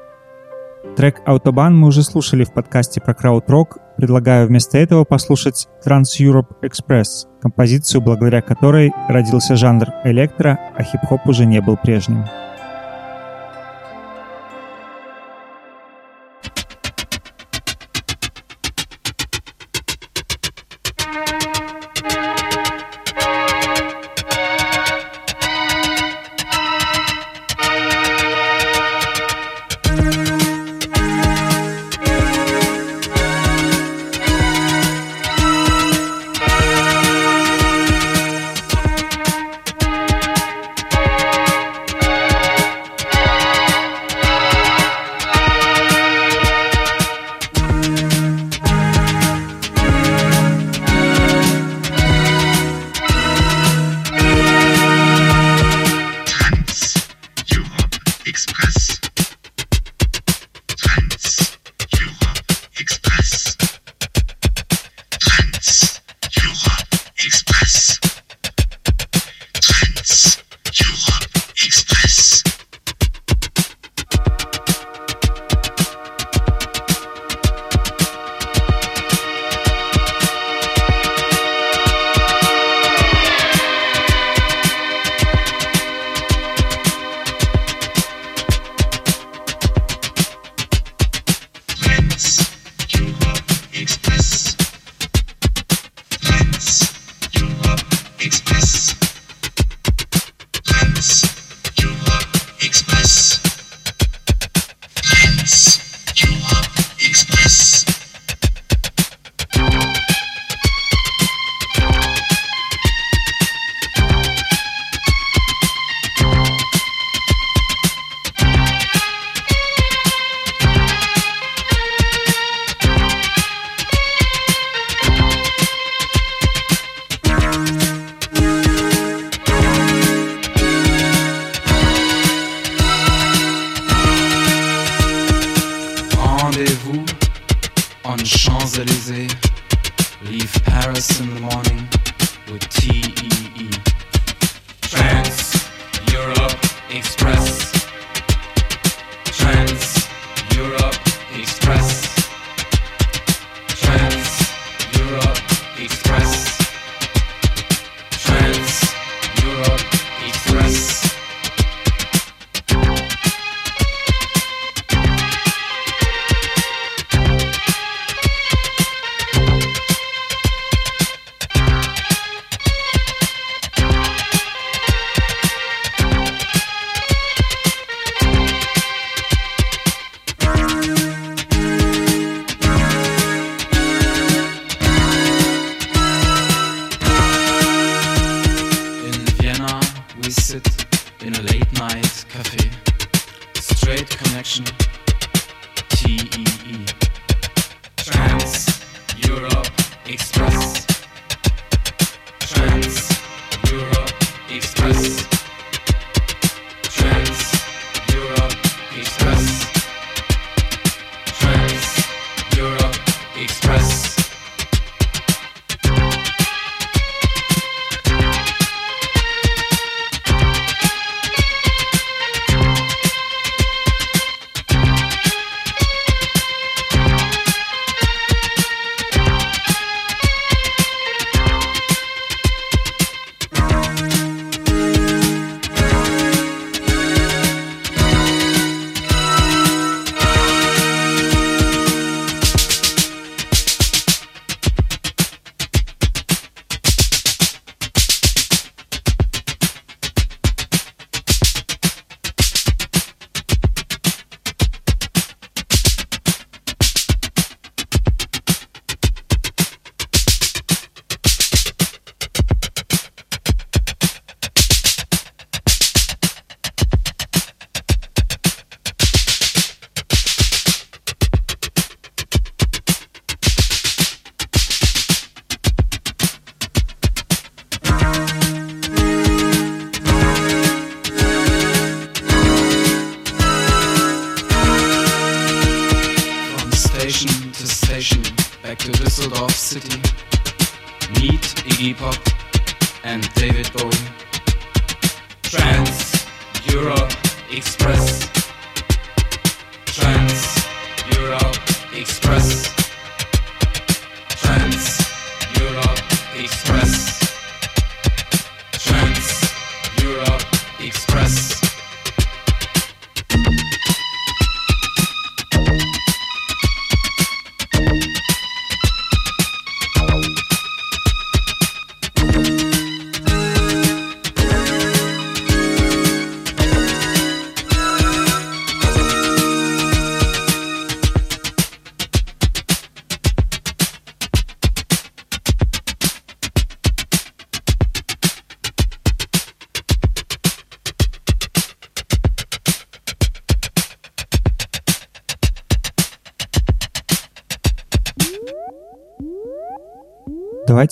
Трек 0.95 1.21
«Аутобан» 1.25 1.75
мы 1.77 1.87
уже 1.87 2.03
слушали 2.03 2.43
в 2.43 2.53
подкасте 2.53 2.99
про 2.99 3.13
крауд-рок. 3.13 3.77
Предлагаю 3.97 4.47
вместо 4.47 4.77
этого 4.77 5.05
послушать 5.05 5.67
Trans-Europe 5.85 6.61
Express, 6.61 7.27
композицию, 7.41 8.01
благодаря 8.01 8.41
которой 8.41 8.91
родился 9.07 9.55
жанр 9.55 9.87
электро, 10.03 10.59
а 10.75 10.83
хип-хоп 10.83 11.25
уже 11.27 11.45
не 11.45 11.61
был 11.61 11.77
прежним. 11.77 12.25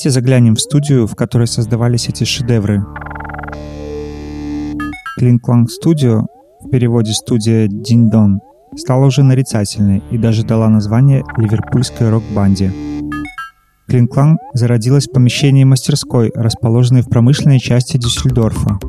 Давайте 0.03 0.19
заглянем 0.19 0.55
в 0.55 0.59
студию, 0.59 1.05
в 1.05 1.13
которой 1.13 1.45
создавались 1.45 2.09
эти 2.09 2.23
шедевры. 2.23 2.83
Clang 5.19 5.67
Studio, 5.67 6.25
в 6.59 6.71
переводе 6.71 7.11
студия 7.11 7.67
Диндон, 7.67 8.39
стала 8.75 9.05
уже 9.05 9.21
нарицательной 9.21 10.01
и 10.09 10.17
даже 10.17 10.43
дала 10.43 10.69
название 10.69 11.23
ливерпульской 11.37 12.09
рок-банде. 12.09 12.73
Clang 13.87 14.37
зародилась 14.55 15.07
в 15.07 15.11
помещении 15.11 15.65
мастерской, 15.65 16.31
расположенной 16.33 17.03
в 17.03 17.07
промышленной 17.07 17.59
части 17.59 17.97
Дюссельдорфа. 17.97 18.79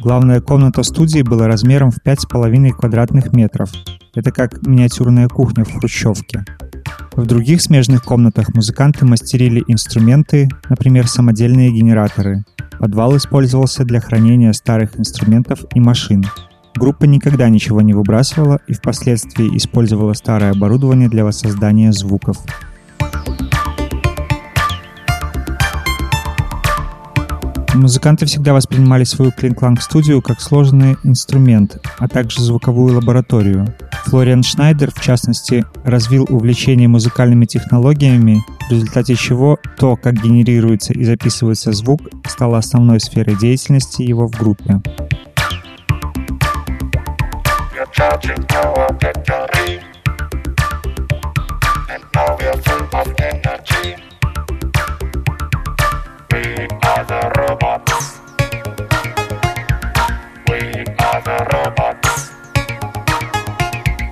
Главная 0.00 0.40
комната 0.40 0.84
студии 0.84 1.22
была 1.22 1.48
размером 1.48 1.90
в 1.90 1.98
5,5 2.06 2.70
квадратных 2.70 3.32
метров. 3.32 3.72
Это 4.14 4.30
как 4.30 4.64
миниатюрная 4.64 5.26
кухня 5.26 5.64
в 5.64 5.72
хрущевке. 5.72 6.44
В 7.18 7.26
других 7.26 7.60
смежных 7.60 8.04
комнатах 8.04 8.54
музыканты 8.54 9.04
мастерили 9.04 9.64
инструменты, 9.66 10.48
например, 10.68 11.08
самодельные 11.08 11.72
генераторы. 11.72 12.44
Подвал 12.78 13.16
использовался 13.16 13.84
для 13.84 14.00
хранения 14.00 14.52
старых 14.52 14.96
инструментов 15.00 15.64
и 15.74 15.80
машин. 15.80 16.24
Группа 16.76 17.06
никогда 17.06 17.48
ничего 17.48 17.80
не 17.80 17.92
выбрасывала 17.92 18.60
и 18.68 18.72
впоследствии 18.72 19.48
использовала 19.56 20.12
старое 20.12 20.52
оборудование 20.52 21.08
для 21.08 21.24
воссоздания 21.24 21.90
звуков. 21.90 22.38
Музыканты 27.78 28.26
всегда 28.26 28.54
воспринимали 28.54 29.04
свою 29.04 29.30
Клинкланг 29.30 29.80
студию 29.80 30.20
как 30.20 30.40
сложный 30.40 30.96
инструмент, 31.04 31.78
а 31.98 32.08
также 32.08 32.40
звуковую 32.42 32.96
лабораторию. 32.96 33.72
Флориан 34.06 34.42
Шнайдер, 34.42 34.90
в 34.90 35.00
частности, 35.00 35.64
развил 35.84 36.26
увлечение 36.28 36.88
музыкальными 36.88 37.46
технологиями, 37.46 38.42
в 38.68 38.72
результате 38.72 39.14
чего 39.14 39.60
то, 39.78 39.94
как 39.94 40.14
генерируется 40.14 40.92
и 40.92 41.04
записывается 41.04 41.72
звук, 41.72 42.00
стало 42.26 42.58
основной 42.58 42.98
сферой 42.98 43.36
деятельности 43.36 44.02
его 44.02 44.26
в 44.26 44.32
группе. 44.32 44.82
You're 47.76 47.86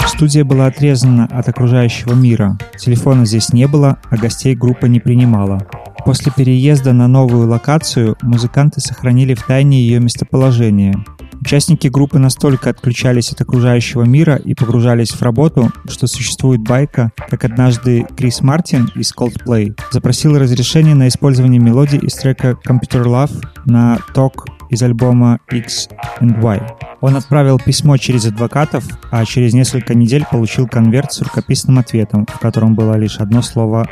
Студия 0.07 0.45
была 0.45 0.67
отрезана 0.67 1.29
от 1.31 1.49
окружающего 1.49 2.15
мира. 2.15 2.57
Телефона 2.79 3.27
здесь 3.27 3.53
не 3.53 3.67
было, 3.67 3.99
а 4.09 4.17
гостей 4.17 4.55
группа 4.55 4.87
не 4.87 4.99
принимала. 4.99 5.67
После 6.07 6.33
переезда 6.35 6.93
на 6.93 7.07
новую 7.07 7.49
локацию 7.49 8.17
музыканты 8.23 8.81
сохранили 8.81 9.35
в 9.35 9.43
тайне 9.43 9.79
ее 9.79 10.01
местоположение. 10.01 10.95
Участники 11.41 11.89
группы 11.89 12.19
настолько 12.19 12.71
отключались 12.71 13.33
от 13.33 13.41
окружающего 13.41 14.03
мира 14.03 14.37
и 14.37 14.55
погружались 14.55 15.11
в 15.11 15.23
работу, 15.23 15.71
что 15.89 16.07
существует 16.07 16.61
байка, 16.61 17.13
как 17.29 17.45
однажды 17.45 18.07
Крис 18.17 18.41
Мартин 18.41 18.91
из 18.95 19.13
Coldplay 19.15 19.79
запросил 19.93 20.39
разрешение 20.39 20.95
на 20.95 21.09
использование 21.09 21.61
мелодий 21.61 21.99
из 21.99 22.15
трека 22.15 22.59
Computer 22.67 23.05
Love 23.05 23.45
на 23.65 23.99
ток 24.15 24.47
из 24.71 24.83
альбома 24.83 25.39
X 25.51 25.89
and 26.21 26.43
Y. 26.43 26.67
Он 27.01 27.17
отправил 27.17 27.59
письмо 27.59 27.97
через 27.97 28.27
адвокатов, 28.27 28.85
а 29.11 29.25
через 29.25 29.55
несколько 29.55 29.95
недель 29.95 30.25
получил 30.31 30.67
конверт 30.67 31.13
с 31.13 31.21
рукописным 31.23 31.79
ответом, 31.79 32.27
в 32.27 32.39
котором 32.39 32.75
было 32.75 32.95
лишь 32.95 33.19
одно 33.19 33.43
слово 33.43 33.89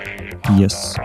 «Yes». 0.49 0.97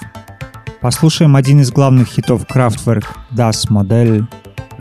Послушаем 0.82 1.36
один 1.36 1.62
из 1.62 1.72
главных 1.72 2.08
хитов 2.08 2.48
Kraftwerk 2.52 3.06
Das 3.32 3.70
Modell 3.70 4.26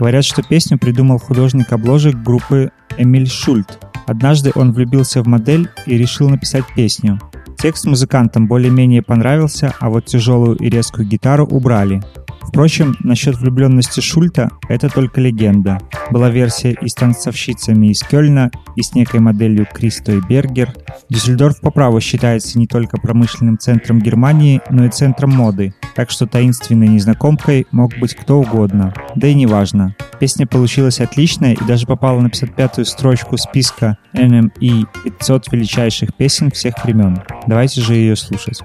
Говорят, 0.01 0.25
что 0.25 0.41
песню 0.41 0.79
придумал 0.79 1.19
художник 1.19 1.71
обложек 1.71 2.15
группы 2.15 2.71
Эмиль 2.97 3.29
Шульт. 3.29 3.77
Однажды 4.07 4.51
он 4.55 4.71
влюбился 4.71 5.21
в 5.21 5.27
модель 5.27 5.69
и 5.85 5.95
решил 5.95 6.27
написать 6.27 6.63
песню. 6.75 7.19
Текст 7.59 7.85
музыкантам 7.85 8.47
более-менее 8.47 9.03
понравился, 9.03 9.75
а 9.79 9.91
вот 9.91 10.05
тяжелую 10.05 10.55
и 10.55 10.71
резкую 10.71 11.07
гитару 11.07 11.45
убрали. 11.45 12.01
Впрочем, 12.41 12.95
насчет 12.99 13.37
влюбленности 13.37 13.99
Шульта 14.01 14.49
это 14.67 14.89
только 14.89 15.21
легенда. 15.21 15.79
Была 16.09 16.29
версия 16.29 16.71
и 16.71 16.87
с 16.87 16.93
танцовщицами 16.93 17.87
из 17.87 18.01
Кёльна, 18.01 18.51
и 18.75 18.81
с 18.81 18.93
некой 18.93 19.19
моделью 19.19 19.67
Кристой 19.71 20.21
Бергер. 20.27 20.73
Дюссельдорф 21.09 21.61
по 21.61 21.71
праву 21.71 22.01
считается 22.01 22.59
не 22.59 22.67
только 22.67 22.97
промышленным 22.97 23.57
центром 23.57 23.99
Германии, 23.99 24.61
но 24.69 24.85
и 24.85 24.89
центром 24.89 25.31
моды, 25.31 25.73
так 25.95 26.09
что 26.09 26.27
таинственной 26.27 26.87
незнакомкой 26.87 27.67
мог 27.71 27.97
быть 27.99 28.15
кто 28.15 28.39
угодно. 28.39 28.93
Да 29.15 29.27
и 29.27 29.33
неважно. 29.33 29.95
Песня 30.19 30.45
получилась 30.45 30.99
отличная 30.99 31.53
и 31.53 31.63
даже 31.65 31.87
попала 31.87 32.19
на 32.19 32.27
55-ю 32.27 32.85
строчку 32.85 33.37
списка 33.37 33.97
NME 34.13 34.85
500 35.03 35.51
величайших 35.51 36.13
песен 36.13 36.51
всех 36.51 36.83
времен. 36.83 37.21
Давайте 37.47 37.81
же 37.81 37.95
ее 37.95 38.15
слушать. 38.15 38.61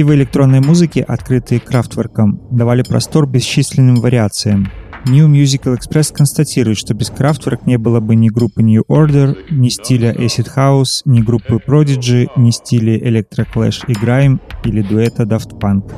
Перспективы 0.00 0.18
электронной 0.18 0.60
музыки, 0.60 1.04
открытые 1.06 1.60
Крафтворком, 1.60 2.40
давали 2.50 2.82
простор 2.82 3.28
бесчисленным 3.28 3.96
вариациям. 3.96 4.72
New 5.04 5.28
Musical 5.28 5.76
Express 5.76 6.14
констатирует, 6.14 6.78
что 6.78 6.94
без 6.94 7.10
Kraftwerk 7.10 7.60
не 7.66 7.76
было 7.76 8.00
бы 8.00 8.16
ни 8.16 8.30
группы 8.30 8.62
New 8.62 8.82
Order, 8.88 9.36
ни 9.50 9.68
стиля 9.68 10.14
Acid 10.14 10.48
House, 10.56 11.02
ни 11.04 11.20
группы 11.20 11.56
Prodigy, 11.56 12.30
ни 12.34 12.50
стиля 12.50 12.96
Electro 12.96 13.46
Clash 13.54 13.84
и 13.88 13.92
Grime 13.92 14.40
или 14.64 14.80
дуэта 14.80 15.24
Daft 15.24 15.60
Punk. 15.60 15.92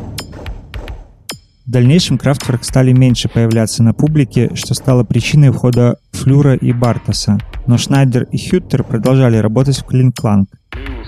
В 1.64 1.70
дальнейшем 1.70 2.16
Kraftwerk 2.16 2.64
стали 2.64 2.91
меньше 2.91 3.29
появляться 3.29 3.85
на 3.85 3.95
публике, 3.95 4.51
что 4.57 4.74
стало 4.74 5.05
причиной 5.05 5.51
ухода 5.51 5.99
Флюра 6.11 6.57
и 6.57 6.72
Бартоса. 6.72 7.39
Но 7.68 7.79
Шнайдер 7.79 8.24
и 8.33 8.51
Хюттер 8.51 8.83
продолжали 8.83 9.37
работать 9.37 9.79
в 9.79 9.85
Клин 9.85 10.11
Кланг. 10.11 10.49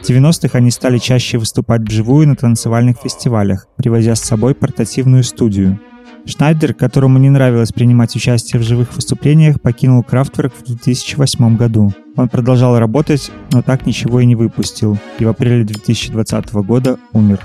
В 0.04 0.06
90-х 0.06 0.58
они 0.58 0.70
стали 0.70 0.98
чаще 0.98 1.38
выступать 1.38 1.80
вживую 1.80 2.28
на 2.28 2.36
танцевальных 2.36 2.98
фестивалях, 3.02 3.66
привозя 3.78 4.14
с 4.14 4.20
собой 4.20 4.54
портативную 4.54 5.24
студию. 5.24 5.80
Шнайдер, 6.26 6.74
которому 6.74 7.18
не 7.18 7.30
нравилось 7.30 7.72
принимать 7.72 8.14
участие 8.14 8.60
в 8.60 8.64
живых 8.64 8.94
выступлениях, 8.94 9.62
покинул 9.62 10.02
Kraftwerk 10.02 10.52
в 10.58 10.66
2008 10.66 11.56
году. 11.56 11.90
Он 12.16 12.28
продолжал 12.28 12.78
работать, 12.78 13.30
но 13.50 13.62
так 13.62 13.86
ничего 13.86 14.20
и 14.20 14.26
не 14.26 14.34
выпустил, 14.34 14.98
и 15.18 15.24
в 15.24 15.28
апреле 15.30 15.64
2020 15.64 16.52
года 16.52 16.98
умер. 17.14 17.40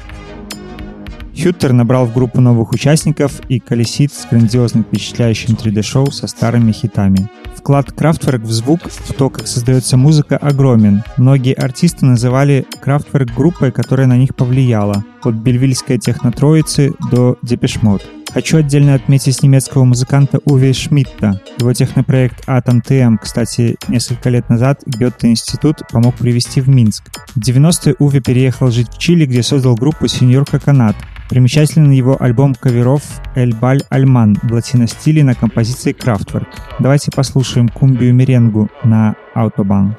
Хюттер 1.41 1.71
набрал 1.71 2.05
в 2.05 2.13
группу 2.13 2.41
новых 2.41 2.73
участников 2.73 3.39
и 3.47 3.59
колесит 3.59 4.11
с 4.11 4.27
грандиозным 4.29 4.83
впечатляющим 4.83 5.55
3D-шоу 5.55 6.11
со 6.11 6.27
старыми 6.27 6.73
хитами. 6.73 7.29
Вклад 7.55 7.91
Kraftwerk 7.91 8.41
в 8.41 8.51
звук, 8.51 8.89
в 8.89 9.13
то, 9.13 9.29
как 9.29 9.47
создается 9.47 9.95
музыка, 9.95 10.37
огромен. 10.37 11.03
Многие 11.17 11.53
артисты 11.53 12.05
называли 12.05 12.65
Kraftwerk 12.83 13.33
группой, 13.33 13.71
которая 13.71 14.07
на 14.07 14.17
них 14.17 14.35
повлияла. 14.35 15.05
От 15.23 15.35
бельвильской 15.35 15.97
технотроицы 15.97 16.93
до 17.11 17.37
Депешмот. 17.41 18.05
Хочу 18.33 18.57
отдельно 18.57 18.93
отметить 18.93 19.41
немецкого 19.41 19.85
музыканта 19.85 20.39
Уве 20.45 20.71
Шмидта. 20.73 21.41
Его 21.57 21.73
технопроект 21.73 22.47
Atom 22.47 22.81
TM, 22.87 23.17
кстати, 23.21 23.75
несколько 23.87 24.29
лет 24.29 24.49
назад 24.49 24.81
Гетте-институт 24.85 25.81
помог 25.91 26.15
привести 26.15 26.61
в 26.61 26.69
Минск. 26.69 27.05
В 27.35 27.39
90-е 27.39 27.95
Уве 27.97 28.21
переехал 28.21 28.69
жить 28.69 28.89
в 28.93 28.97
Чили, 28.99 29.25
где 29.25 29.41
создал 29.41 29.75
группу 29.75 30.07
Сеньор 30.07 30.45
Коконат. 30.45 30.95
Примечателен 31.29 31.91
его 31.91 32.17
альбом 32.19 32.55
каверов 32.55 33.03
«Эль 33.35 33.53
Баль 33.53 33.81
Альман» 33.89 34.37
в 34.41 34.51
латиностиле 34.51 35.23
на 35.23 35.33
композиции 35.33 35.93
Kraftwerk. 35.93 36.47
Давайте 36.79 37.11
послушаем 37.11 37.67
кумбию 37.69 38.13
меренгу 38.13 38.69
на 38.83 39.15
Autobahn. 39.35 39.95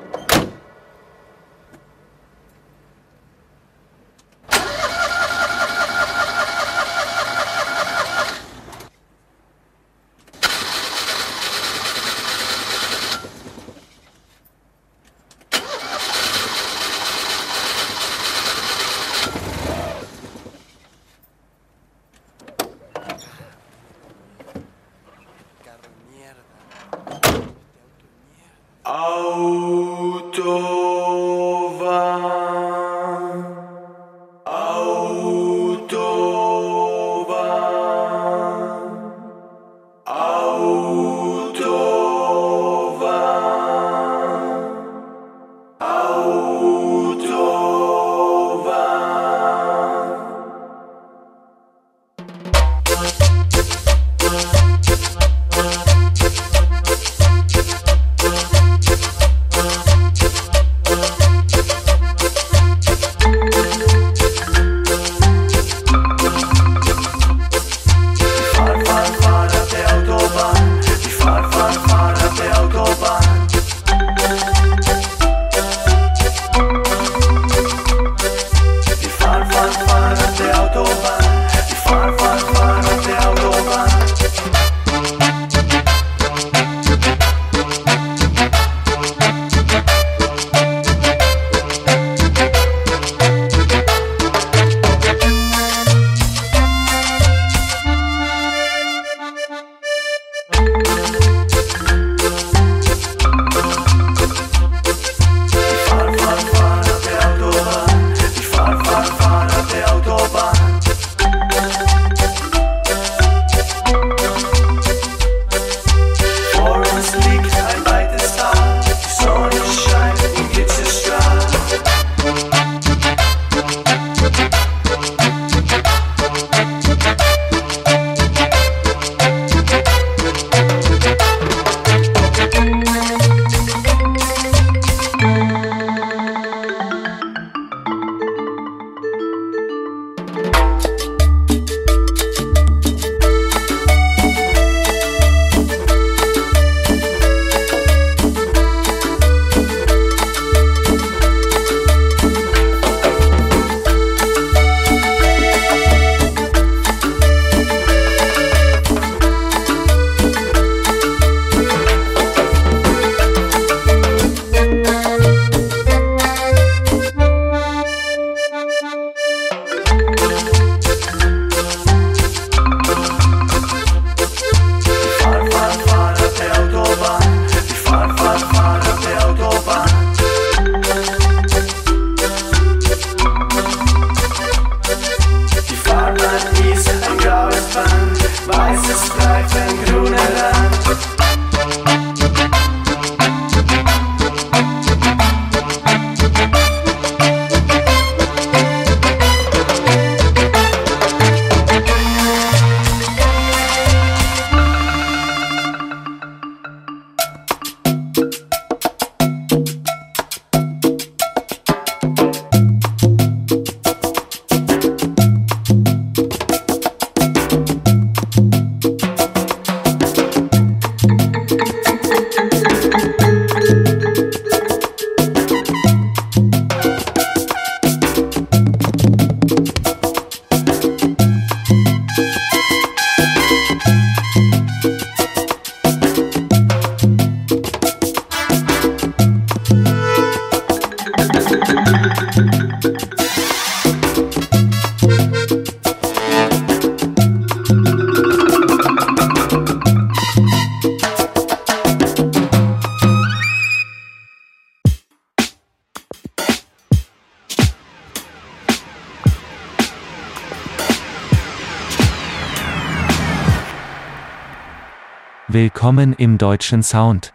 Willkommen 265.53 266.13
im 266.13 266.39
deutschen 266.39 266.85
Sound. 266.85 267.33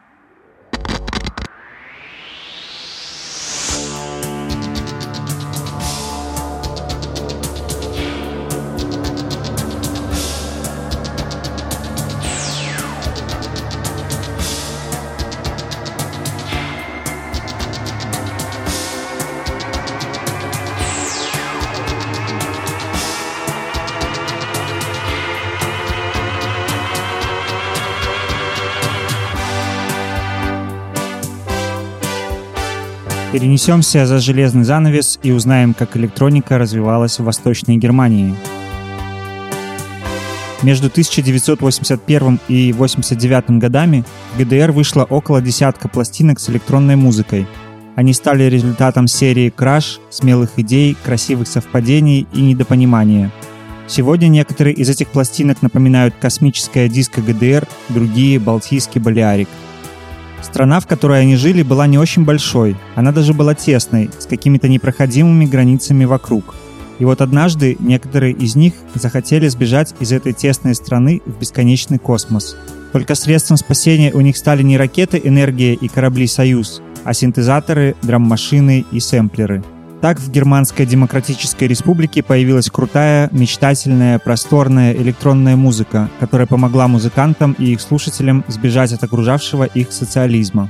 Перенесемся 33.66 34.06
за 34.06 34.20
железный 34.20 34.64
занавес 34.64 35.18
и 35.24 35.32
узнаем, 35.32 35.74
как 35.74 35.98
электроника 35.98 36.60
развивалась 36.60 37.18
в 37.18 37.24
Восточной 37.24 37.78
Германии. 37.78 38.36
Между 40.62 40.86
1981 40.86 42.40
и 42.48 42.72
1989 42.72 43.60
годами 43.60 44.06
в 44.36 44.40
ГДР 44.40 44.72
вышло 44.72 45.04
около 45.06 45.42
десятка 45.42 45.88
пластинок 45.88 46.40
с 46.40 46.48
электронной 46.48 46.96
музыкой. 46.96 47.48
Они 47.96 48.14
стали 48.14 48.44
результатом 48.44 49.08
серии 49.08 49.50
краш, 49.50 50.00
смелых 50.12 50.60
идей, 50.60 50.96
красивых 51.04 51.48
совпадений 51.48 52.28
и 52.34 52.42
недопонимания. 52.42 53.32
Сегодня 53.88 54.28
некоторые 54.28 54.76
из 54.76 54.90
этих 54.90 55.08
пластинок 55.08 55.64
напоминают 55.64 56.14
космическое 56.22 56.88
диско 56.88 57.20
ГДР, 57.20 57.68
другие— 57.90 58.38
Балтийский 58.40 59.02
Балиарик— 59.02 59.50
Страна, 60.42 60.80
в 60.80 60.88
которой 60.88 61.22
они 61.22 61.36
жили, 61.36 61.64
была 61.64 61.88
не 61.88 61.98
очень 61.98 62.24
большой. 62.24 62.76
Она 62.96 63.12
даже 63.12 63.34
была 63.34 63.56
тесной, 63.56 64.10
с 64.20 64.26
какими-то 64.26 64.68
непроходимыми 64.68 65.46
границами 65.46 66.06
вокруг. 66.06 66.56
И 67.00 67.06
вот 67.06 67.22
однажды 67.22 67.76
некоторые 67.80 68.34
из 68.34 68.56
них 68.56 68.74
захотели 68.94 69.48
сбежать 69.48 69.94
из 70.00 70.12
этой 70.12 70.34
тесной 70.34 70.76
страны 70.76 71.22
в 71.26 71.40
бесконечный 71.40 71.98
космос. 71.98 72.56
Только 72.94 73.16
средством 73.16 73.58
спасения 73.58 74.14
у 74.14 74.22
них 74.22 74.38
стали 74.38 74.64
не 74.64 74.78
ракеты 74.78 75.20
«Энергия» 75.22 75.74
и 75.74 75.88
корабли 75.90 76.28
«Союз», 76.28 76.82
а 77.04 77.14
синтезаторы, 77.14 77.96
драм-машины 78.02 78.86
и 78.92 79.00
сэмплеры– 79.00 79.64
так 80.06 80.20
в 80.20 80.30
Германской 80.30 80.86
Демократической 80.86 81.64
Республике 81.64 82.22
появилась 82.22 82.70
крутая, 82.70 83.28
мечтательная, 83.32 84.20
просторная 84.20 84.94
электронная 84.94 85.56
музыка, 85.56 86.12
которая 86.20 86.46
помогла 86.46 86.88
музыкантам 86.88 87.56
и 87.58 87.72
их 87.72 87.82
слушателям 87.82 88.44
сбежать 88.48 88.94
от 88.94 89.04
окружавшего 89.04 89.64
их 89.64 89.92
социализма. 89.92 90.70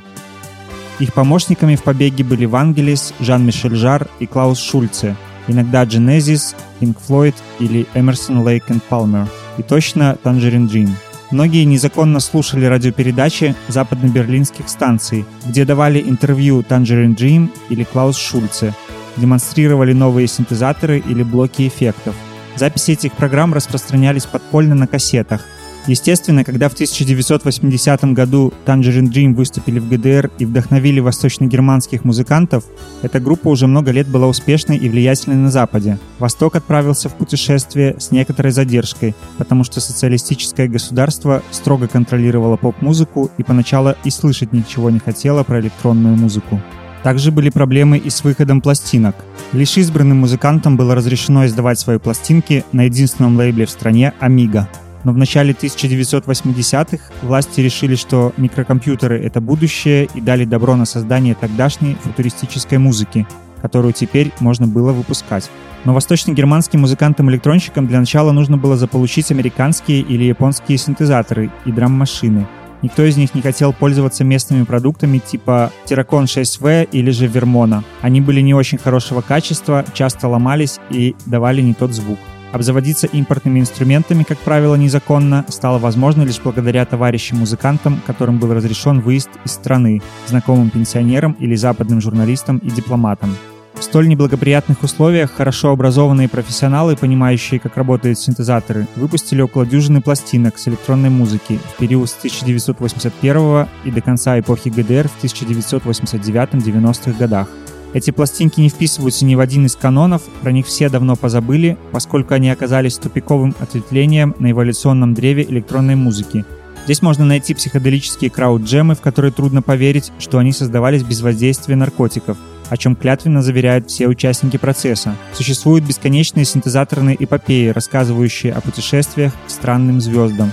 Их 0.99 1.13
помощниками 1.13 1.75
в 1.75 1.83
побеге 1.83 2.23
были 2.23 2.45
Вангелис, 2.45 3.13
Жан-Мишель 3.19 3.75
Жар 3.75 4.07
и 4.19 4.25
Клаус 4.25 4.57
Шульце, 4.57 5.17
иногда 5.49 5.83
Genesis, 5.83 6.55
Pink 6.79 6.95
Floyd 7.05 7.36
или 7.59 7.88
Эмерсон, 7.93 8.41
Лейк 8.41 8.71
и 8.71 8.79
Палмер, 8.88 9.27
и 9.57 9.63
точно 9.63 10.17
Tangerine 10.23 10.69
Dream. 10.69 10.91
Многие 11.31 11.65
незаконно 11.65 12.21
слушали 12.21 12.63
радиопередачи 12.67 13.53
западно-берлинских 13.67 14.69
станций, 14.69 15.25
где 15.45 15.65
давали 15.65 15.99
интервью 15.99 16.61
Tangerine 16.61 17.17
Dream 17.17 17.49
или 17.67 17.83
Клаус 17.83 18.15
Шульце– 18.15 18.73
демонстрировали 19.18 19.93
новые 19.93 20.28
синтезаторы 20.28 20.99
или 20.99 21.24
блоки 21.24 21.68
эффектов. 21.68 22.16
Записи 22.55 22.91
этих 22.91 23.13
программ 23.13 23.53
распространялись 23.53 24.26
подпольно 24.26 24.76
на 24.76 24.88
кассетах. 24.88 25.41
Естественно, 25.88 26.43
когда 26.43 26.68
в 26.68 26.74
1980 26.74 28.05
году 28.05 28.51
Tangerine 28.66 29.11
Dream 29.11 29.36
выступили 29.36 29.78
в 29.78 29.88
ГДР 29.88 30.32
и 30.39 30.45
вдохновили 30.45 30.99
восточно-германских 30.99 32.03
музыкантов, 32.03 32.63
эта 33.03 33.20
группа 33.20 33.49
уже 33.49 33.68
много 33.68 33.91
лет 33.91 34.07
была 34.07 34.26
успешной 34.26 34.78
и 34.78 34.89
влиятельной 34.89 35.38
на 35.38 35.51
Западе. 35.51 35.99
Восток 36.18 36.55
отправился 36.55 37.07
в 37.09 37.16
путешествие 37.16 37.97
с 37.99 38.09
некоторой 38.09 38.51
задержкой, 38.51 39.13
потому 39.38 39.63
что 39.63 39.80
социалистическое 39.80 40.68
государство 40.68 41.43
строго 41.51 41.88
контролировало 41.88 42.57
поп-музыку 42.57 43.30
и 43.38 43.43
поначалу 43.43 43.93
и 44.03 44.09
слышать 44.09 44.53
ничего 44.53 44.89
не 44.89 44.99
хотело 44.99 45.43
про 45.43 45.59
электронную 45.59 46.16
музыку. 46.16 46.59
Также 47.06 47.32
были 47.32 47.51
проблемы 47.51 47.99
и 47.99 48.10
с 48.10 48.24
выходом 48.24 48.62
пластинок. 48.62 49.16
Лишь 49.53 49.78
избранным 49.78 50.22
музыкантам 50.22 50.76
было 50.76 50.95
разрешено 50.95 51.45
издавать 51.45 51.78
свои 51.78 51.99
пластинки 51.99 52.66
на 52.72 52.86
единственном 52.86 53.38
лейбле 53.38 53.68
в 53.68 53.70
стране 53.70 54.12
Amiga. 54.20 54.66
Но 55.03 55.14
в 55.14 55.18
начале 55.20 55.53
1980-х 55.53 57.14
власти 57.22 57.62
решили, 57.62 57.93
что 57.93 58.34
микрокомпьютеры— 58.38 59.20
это 59.24 59.39
будущее 59.39 60.10
и 60.16 60.20
дали 60.20 60.45
добро 60.45 60.76
на 60.76 60.86
создание 60.86 61.36
тогдашней 61.36 61.95
футуристической 62.01 62.80
музыки, 62.80 63.28
которую 63.62 63.93
теперь 63.93 64.32
можно 64.39 64.66
было 64.66 64.91
выпускать. 64.91 65.51
Но 65.84 65.93
восточно-германским 65.93 66.82
музыкантам-электронщикам 66.82 67.86
для 67.86 67.99
начала 67.99 68.32
нужно 68.32 68.58
было 68.58 68.78
заполучить 68.78 69.30
американские 69.30 69.99
или 69.99 70.24
японские 70.24 70.80
синтезаторы 70.80 71.51
и 71.66 71.72
драм-машины— 71.72 72.47
Никто 72.82 73.03
из 73.03 73.17
них 73.17 73.34
не 73.36 73.41
хотел 73.41 73.73
пользоваться 73.73 74.23
местными 74.23 74.63
продуктами 74.63 75.19
типа 75.19 75.71
Terracon 75.86 76.26
6V 76.26 76.89
или 76.91 77.11
же 77.11 77.28
Vermona. 77.28 77.84
Они 78.01 78.21
были 78.21 78.41
не 78.41 78.53
очень 78.53 78.78
хорошего 78.78 79.21
качества, 79.21 79.86
часто 79.93 80.28
ломались 80.28 80.80
и 80.89 81.15
давали 81.26 81.61
не 81.61 81.73
тот 81.73 81.93
звук. 81.93 82.19
Обзаводиться 82.51 83.07
импортными 83.07 83.59
инструментами, 83.59 84.23
как 84.23 84.38
правило, 84.38 84.76
незаконно, 84.76 85.43
стало 85.49 85.78
возможно 85.78 86.21
лишь 86.21 86.39
благодаря 86.39 86.86
товарищам-музыкантам, 86.86 88.01
которым 88.07 88.39
был 88.39 88.53
разрешен 88.53 89.01
выезд 89.01 89.30
из 89.43 89.51
страны, 89.51 90.01
знакомым 90.28 90.69
пенсионерам 90.69 91.34
или 91.34 91.55
западным 91.55 91.99
журналистам 91.99 92.59
и 92.59 92.69
дипломатам. 92.71 93.36
В 93.78 93.84
столь 93.84 94.07
неблагоприятных 94.07 94.84
условиях 94.84 95.32
хорошо 95.32 95.71
образованные 95.71 96.30
профессионалы, 96.30 96.95
понимающие, 96.95 97.59
как 97.59 97.76
работают 97.76 98.17
синтезаторы, 98.17 98.88
выпустили 98.95 99.41
около 99.41 99.65
дюжины 99.65 100.01
пластинок 100.01 100.57
с 100.57 100.67
электронной 100.69 101.09
музыки 101.09 101.59
в 101.73 101.78
период 101.78 102.09
с 102.09 102.17
1981 102.17 103.67
и 103.84 103.91
до 103.91 104.01
конца 104.01 104.39
эпохи 104.39 104.69
ГДР 104.69 105.09
в 105.09 105.23
1989-90-х 105.23 107.11
годах. 107.19 107.49
Эти 107.93 108.11
пластинки 108.11 108.61
не 108.61 108.69
вписываются 108.69 109.26
ни 109.26 109.36
в 109.36 109.39
один 109.41 109.65
из 109.65 109.76
канонов, 109.76 110.23
про 110.41 110.51
них 110.51 110.65
все 110.67 110.89
давно 110.89 111.15
позабыли, 111.15 111.78
поскольку 111.91 112.34
они 112.34 112.49
оказались 112.49 112.97
тупиковым 112.97 113.55
ответвлением 113.59 114.36
на 114.39 114.51
эволюционном 114.51 115.13
древе 115.13 115.43
электронной 115.43 115.95
музыки. 115.95 116.45
Здесь 116.86 117.01
можно 117.01 117.26
найти 117.26 117.53
психоделические 117.53 118.32
крауд-джемы, 118.32 118.95
в 118.95 119.01
которые 119.01 119.32
трудно 119.32 119.61
поверить, 119.61 120.11
что 120.19 120.38
они 120.38 120.53
создавались 120.53 121.03
без 121.03 121.21
воздействия 121.21 121.76
наркотиков– 121.76 122.38
о 122.70 122.78
чем 122.78 122.95
клятвенно 122.95 123.41
заверяют 123.41 123.89
все 123.89 124.07
участники 124.07 124.57
процесса. 124.57 125.16
Существуют 125.34 125.86
бесконечные 125.86 126.45
синтезаторные 126.45 127.16
эпопеи, 127.24 127.70
рассказывающие 127.70 128.53
о 128.53 128.61
путешествиях 128.61 129.34
к 129.47 129.49
странным 129.49 130.01
звездам. 130.01 130.51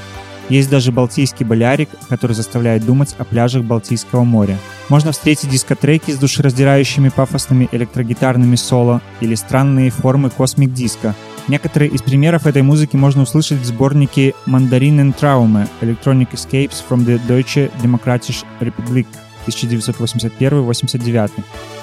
Есть 0.49 0.71
даже 0.71 0.93
балтийский 0.93 1.47
болярик, 1.47 1.89
который 2.09 2.33
заставляет 2.33 2.85
думать 2.85 3.15
о 3.19 3.25
пляжах 3.25 3.65
Балтийского 3.65 4.25
моря. 4.25 4.59
Можно 4.89 5.13
встретить 5.13 5.49
дискотреки 5.49 6.11
с 6.11 6.19
душераздирающими 6.19 7.09
пафосными 7.09 7.69
электрогитарными 7.73 8.57
соло 8.57 9.01
или 9.21 9.35
странные 9.35 9.91
формы 9.91 10.31
космик-диска. 10.31 11.15
Некоторые 11.49 11.91
из 11.91 12.03
примеров 12.03 12.47
этой 12.47 12.63
музыки 12.63 12.97
можно 12.97 13.23
услышать 13.23 13.61
в 13.61 13.65
сборнике 13.65 14.35
Mandarinen 14.47 15.15
Traume– 15.19 15.69
Electronic 15.81 16.33
Escapes 16.33 16.83
from 16.89 17.07
the 17.07 17.21
Deutsche 17.27 17.71
Demokratische 17.83 18.45
Republik 18.61 19.07
1981-89, 19.47 21.31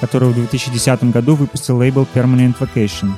которую 0.01 0.31
в 0.31 0.35
2010 0.35 1.03
году 1.11 1.35
выпустил 1.35 1.77
лейбл 1.77 2.07
Permanent 2.13 2.55
Vacation. 2.59 3.11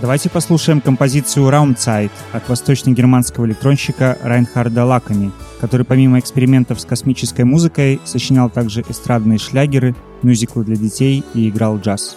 Давайте 0.00 0.28
послушаем 0.28 0.80
композицию 0.80 1.48
Raumzeit 1.48 2.10
от 2.32 2.48
восточно-германского 2.48 3.46
электронщика 3.46 4.18
Райнхарда 4.22 4.84
Лаками, 4.84 5.30
который 5.60 5.86
помимо 5.86 6.18
экспериментов 6.18 6.80
с 6.80 6.84
космической 6.84 7.44
музыкой 7.44 8.00
сочинял 8.04 8.50
также 8.50 8.84
эстрадные 8.88 9.38
шлягеры, 9.38 9.94
мюзиклы 10.22 10.64
для 10.64 10.74
детей 10.74 11.22
и 11.34 11.48
играл 11.48 11.78
джаз. 11.78 12.16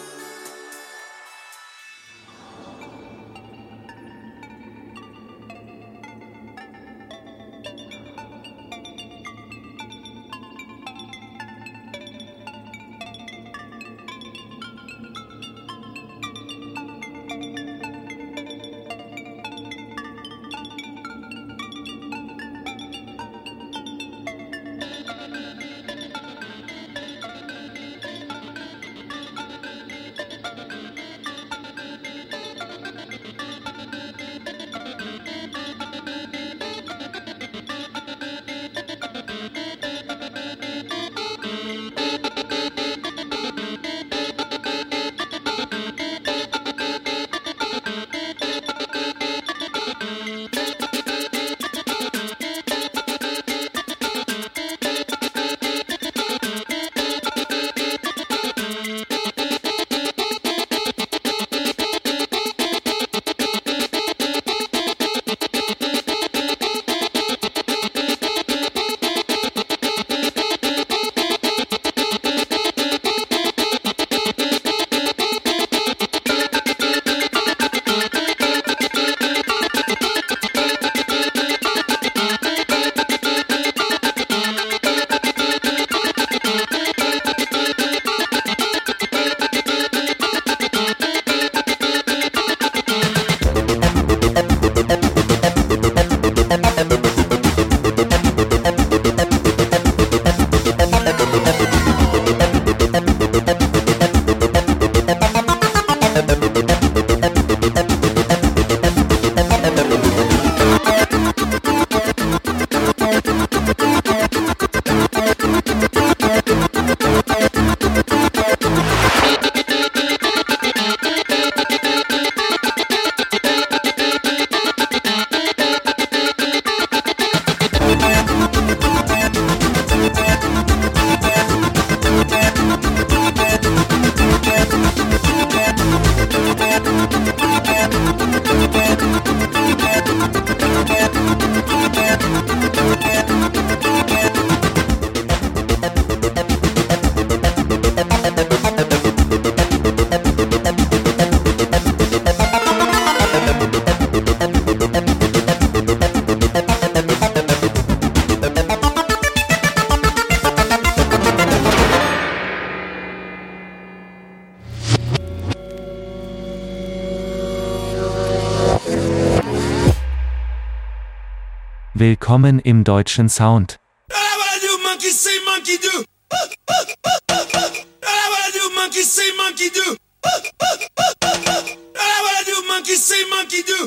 Monkey 182.85 182.95
see, 182.95 183.23
monkey 183.31 183.63
do. 183.63 183.85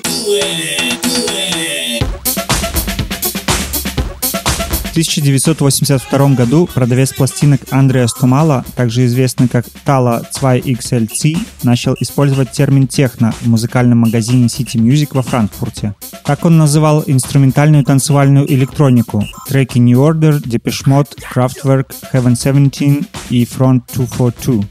В 4.84 4.90
1982 4.90 6.28
году 6.30 6.66
продавец 6.66 7.12
пластинок 7.12 7.60
Андреас 7.70 8.12
Тумала, 8.14 8.64
также 8.74 9.06
известный 9.06 9.46
как 9.46 9.64
Tala 9.84 10.26
2XLC, 10.32 11.38
начал 11.62 11.94
использовать 12.00 12.50
термин 12.50 12.88
«техно» 12.88 13.32
в 13.40 13.46
музыкальном 13.46 13.98
магазине 13.98 14.46
City 14.46 14.74
Music 14.76 15.10
во 15.12 15.22
Франкфурте. 15.22 15.94
Так 16.28 16.44
он 16.44 16.58
называл 16.58 17.02
инструментальную 17.06 17.84
танцевальную 17.84 18.52
электронику, 18.52 19.24
треки 19.48 19.78
New 19.78 19.98
Order, 19.98 20.42
Depeche 20.42 20.84
Mode, 20.84 21.08
Kraftwerk, 21.18 21.94
Heaven 22.12 22.36
17 22.36 23.08
и 23.30 23.44
Front 23.44 23.84
242. 23.94 24.62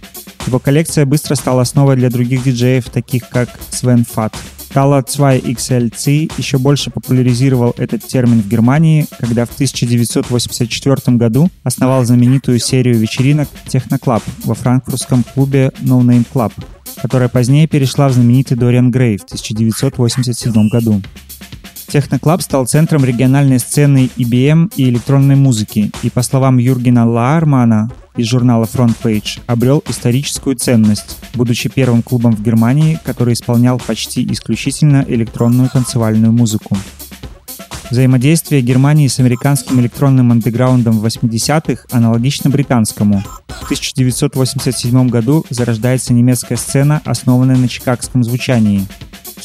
Его 0.46 0.60
коллекция 0.60 1.08
быстро 1.08 1.34
стала 1.34 1.64
основой 1.64 1.96
для 1.96 2.12
других 2.12 2.44
диджеев, 2.44 2.92
таких 2.92 3.28
как 3.30 3.50
Свен 3.72 4.06
Фат. 4.06 4.36
Tala 4.70 5.04
2XLC 5.04 6.32
еще 6.38 6.60
больше 6.60 6.92
популяризировал 6.92 7.74
этот 7.78 8.04
термин 8.04 8.44
в 8.44 8.48
Германии, 8.48 9.08
когда 9.20 9.48
в 9.48 9.54
1984 9.56 11.18
году 11.18 11.50
основал 11.64 12.06
знаменитую 12.06 12.60
серию 12.60 13.00
вечеринок 13.00 13.50
Techno 13.66 14.00
Club 14.00 14.22
во 14.44 14.54
франкфуртском 14.54 15.24
клубе 15.24 15.72
No 15.82 16.02
Name 16.02 16.24
Club, 16.32 16.54
которая 17.02 17.30
позднее 17.30 17.66
перешла 17.66 18.10
в 18.10 18.14
знаменитый 18.14 18.56
Dorian 18.58 18.92
Gray 18.92 19.18
в 19.18 19.24
1987 19.24 20.70
году. 20.70 21.02
Техноклаб 21.88 22.42
стал 22.42 22.68
центром 22.68 23.06
региональной 23.06 23.60
сцены 23.60 24.10
EBM 24.18 24.74
и 24.76 24.90
электронной 24.90 25.36
музыки, 25.36 25.92
и, 26.04 26.10
по 26.10 26.22
словам 26.22 26.58
Юргена 26.58 27.10
Лаармана 27.10 27.90
из 28.18 28.28
журнала 28.28 28.66
Front 28.66 28.96
Page, 29.02 29.40
обрел 29.48 29.82
историческую 29.88 30.58
ценность, 30.58 31.18
будучи 31.34 31.70
первым 31.70 32.02
клубом 32.04 32.36
в 32.36 32.44
Германии, 32.44 33.00
который 33.06 33.34
исполнял 33.34 33.80
почти 33.80 34.28
исключительно 34.34 35.06
электронную 35.08 35.70
танцевальную 35.70 36.34
музыку. 36.34 36.76
Взаимодействие 37.90 38.62
Германии 38.62 39.08
с 39.08 39.20
американским 39.20 39.80
электронным 39.80 40.34
андеграундом 40.34 41.00
в 41.00 41.06
80-х 41.06 41.86
аналогично 41.92 42.50
британскому. 42.50 43.24
В 43.48 43.64
1987 43.64 45.08
году 45.08 45.46
зарождается 45.50 46.14
немецкая 46.14 46.58
сцена, 46.58 47.02
основанная 47.06 47.56
на 47.56 47.70
чикагском 47.70 48.26
звучании. 48.26 48.86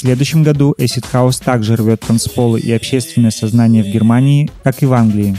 Следующем 0.03 0.43
году 0.43 0.75
Acid 0.79 1.05
House 1.13 1.41
также 1.41 1.77
рвет 1.77 2.01
танцполы 2.01 2.59
и 2.59 2.73
общественное 2.73 3.31
сознание 3.31 3.85
в 3.85 3.87
Германии, 3.87 4.51
как 4.65 4.83
и 4.83 4.87
в 4.87 4.95
Англии. 4.95 5.37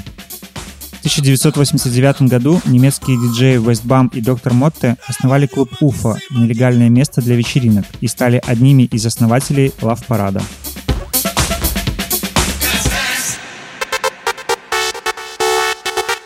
В 0.93 0.99
1989 0.99 2.30
году 2.30 2.61
немецкие 2.66 3.18
диджеи 3.18 3.57
Westbam 3.57 4.09
и 4.14 4.22
Доктор 4.22 4.53
Мотте 4.53 4.95
основали 5.05 5.47
клуб 5.47 5.70
Уфа, 5.82 6.18
нелегальное 6.32 6.88
место 6.88 7.22
для 7.22 7.36
вечеринок, 7.36 7.84
и 7.99 8.07
стали 8.07 8.41
одними 8.47 8.84
из 8.84 9.05
основателей 9.05 9.74
лав-парада. 9.82 10.41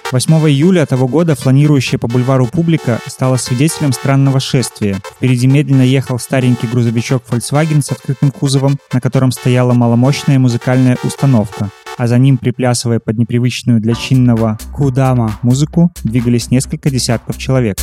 8 0.10 0.34
июля 0.50 0.86
того 0.86 1.06
года 1.10 1.36
фланирующая 1.36 2.00
по 2.00 2.08
бульвару 2.08 2.48
публика 2.48 3.00
стала 3.08 3.36
свидетелем 3.36 3.92
странного 3.92 4.40
шествия. 4.40 5.02
Впереди 5.18 5.48
медленно 5.48 5.82
ехал 5.82 6.18
старенький 6.18 6.68
грузовичок 6.68 7.24
Volkswagen 7.30 7.82
с 7.82 7.92
открытым 7.92 8.32
кузовом, 8.32 8.78
на 8.94 9.02
котором 9.02 9.32
стояла 9.32 9.74
маломощная 9.74 10.40
музыкальная 10.40 10.98
установка. 11.04 11.72
А 11.98 12.08
за 12.08 12.18
ним, 12.20 12.38
приплясывая 12.38 13.00
под 13.00 13.18
непривычную 13.18 13.82
для 13.82 13.96
чинного 13.96 14.58
«Кудама» 14.74 15.38
музыку, 15.42 15.92
двигались 16.06 16.52
несколько 16.52 16.90
десятков 16.90 17.38
человек. 17.38 17.78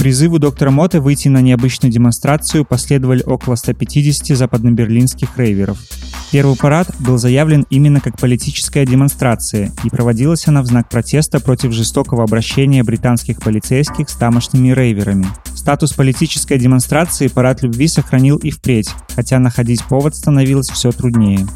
Призыву 0.00 0.38
доктора 0.38 0.70
Моты 0.70 0.98
выйти 0.98 1.28
на 1.28 1.42
необычную 1.42 1.92
демонстрацию 1.92 2.64
последовали 2.64 3.22
около 3.22 3.54
150 3.54 4.34
западноберлинских 4.34 5.36
рейверов. 5.36 5.76
Первый 6.32 6.56
парад 6.56 6.88
был 7.00 7.18
заявлен 7.18 7.66
именно 7.68 8.00
как 8.00 8.18
политическая 8.18 8.86
демонстрация, 8.86 9.70
и 9.84 9.90
проводилась 9.90 10.48
она 10.48 10.62
в 10.62 10.66
знак 10.66 10.88
протеста 10.88 11.38
против 11.38 11.72
жестокого 11.72 12.24
обращения 12.24 12.82
британских 12.82 13.42
полицейских 13.42 14.08
с 14.08 14.14
тамошними 14.14 14.72
рейверами. 14.72 15.26
Статус 15.54 15.92
политической 15.92 16.58
демонстрации 16.58 17.28
парад 17.28 17.62
любви 17.62 17.86
сохранил 17.86 18.38
и 18.38 18.50
впредь, 18.50 18.88
хотя 19.14 19.38
находить 19.38 19.84
повод 19.84 20.16
становилось 20.16 20.70
все 20.70 20.92
труднее. 20.92 21.46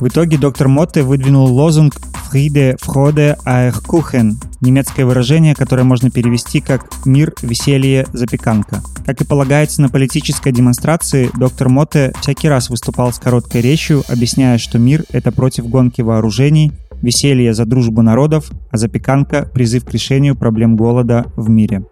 В 0.00 0.08
итоге 0.08 0.38
доктор 0.38 0.68
Мотте 0.68 1.02
выдвинул 1.02 1.46
лозунг 1.46 1.94
«Friede, 2.32 2.76
Freude, 2.80 3.36
Eierkuchen»— 3.44 4.32
немецкое 4.60 5.04
выражение, 5.04 5.54
которое 5.54 5.84
можно 5.84 6.10
перевести 6.10 6.60
как 6.60 6.86
«мир, 7.04 7.34
веселье, 7.42 8.06
запеканка». 8.12 8.82
Как 9.04 9.20
и 9.20 9.24
полагается 9.24 9.82
на 9.82 9.88
политической 9.88 10.50
демонстрации, 10.50 11.30
доктор 11.34 11.68
Мотте 11.68 12.12
всякий 12.20 12.48
раз 12.48 12.70
выступал 12.70 13.12
с 13.12 13.18
короткой 13.18 13.60
речью, 13.60 14.02
объясняя, 14.08 14.58
что 14.58 14.78
мир— 14.78 15.04
это 15.10 15.30
против 15.30 15.68
гонки 15.68 16.00
вооружений, 16.00 16.72
веселье 17.02 17.52
за 17.52 17.66
дружбу 17.66 18.02
народов, 18.02 18.50
а 18.70 18.76
запеканка— 18.76 19.48
призыв 19.54 19.84
к 19.84 19.90
решению 19.92 20.36
проблем 20.36 20.76
голода 20.76 21.26
в 21.36 21.50
мире. 21.50 21.82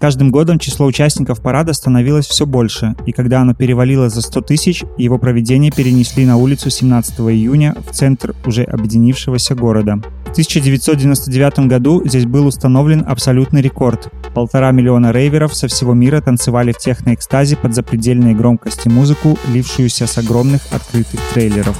Каждым 0.00 0.30
годом 0.30 0.60
число 0.60 0.86
участников 0.86 1.40
парада 1.40 1.72
становилось 1.72 2.26
все 2.26 2.46
больше, 2.46 2.94
и 3.04 3.10
когда 3.10 3.40
оно 3.40 3.52
перевалило 3.54 4.08
за 4.08 4.22
100 4.22 4.40
тысяч, 4.42 4.84
его 4.96 5.18
проведение 5.18 5.72
перенесли 5.72 6.24
на 6.24 6.36
улицу 6.36 6.70
17 6.70 7.18
июня 7.20 7.74
в 7.84 7.92
центр 7.92 8.34
уже 8.46 8.62
объединившегося 8.62 9.56
города. 9.56 10.00
В 10.26 10.30
1999 10.30 11.66
году 11.66 12.06
здесь 12.06 12.26
был 12.26 12.46
установлен 12.46 13.04
абсолютный 13.08 13.60
рекорд. 13.60 14.08
Полтора 14.34 14.70
миллиона 14.70 15.10
рейверов 15.10 15.54
со 15.54 15.66
всего 15.66 15.94
мира 15.94 16.20
танцевали 16.20 16.70
в 16.70 16.78
техноэкстазе 16.78 17.56
под 17.56 17.74
запредельной 17.74 18.34
громкости 18.34 18.88
музыку, 18.88 19.36
лившуюся 19.48 20.06
с 20.06 20.16
огромных 20.16 20.60
открытых 20.70 21.20
трейлеров. 21.32 21.76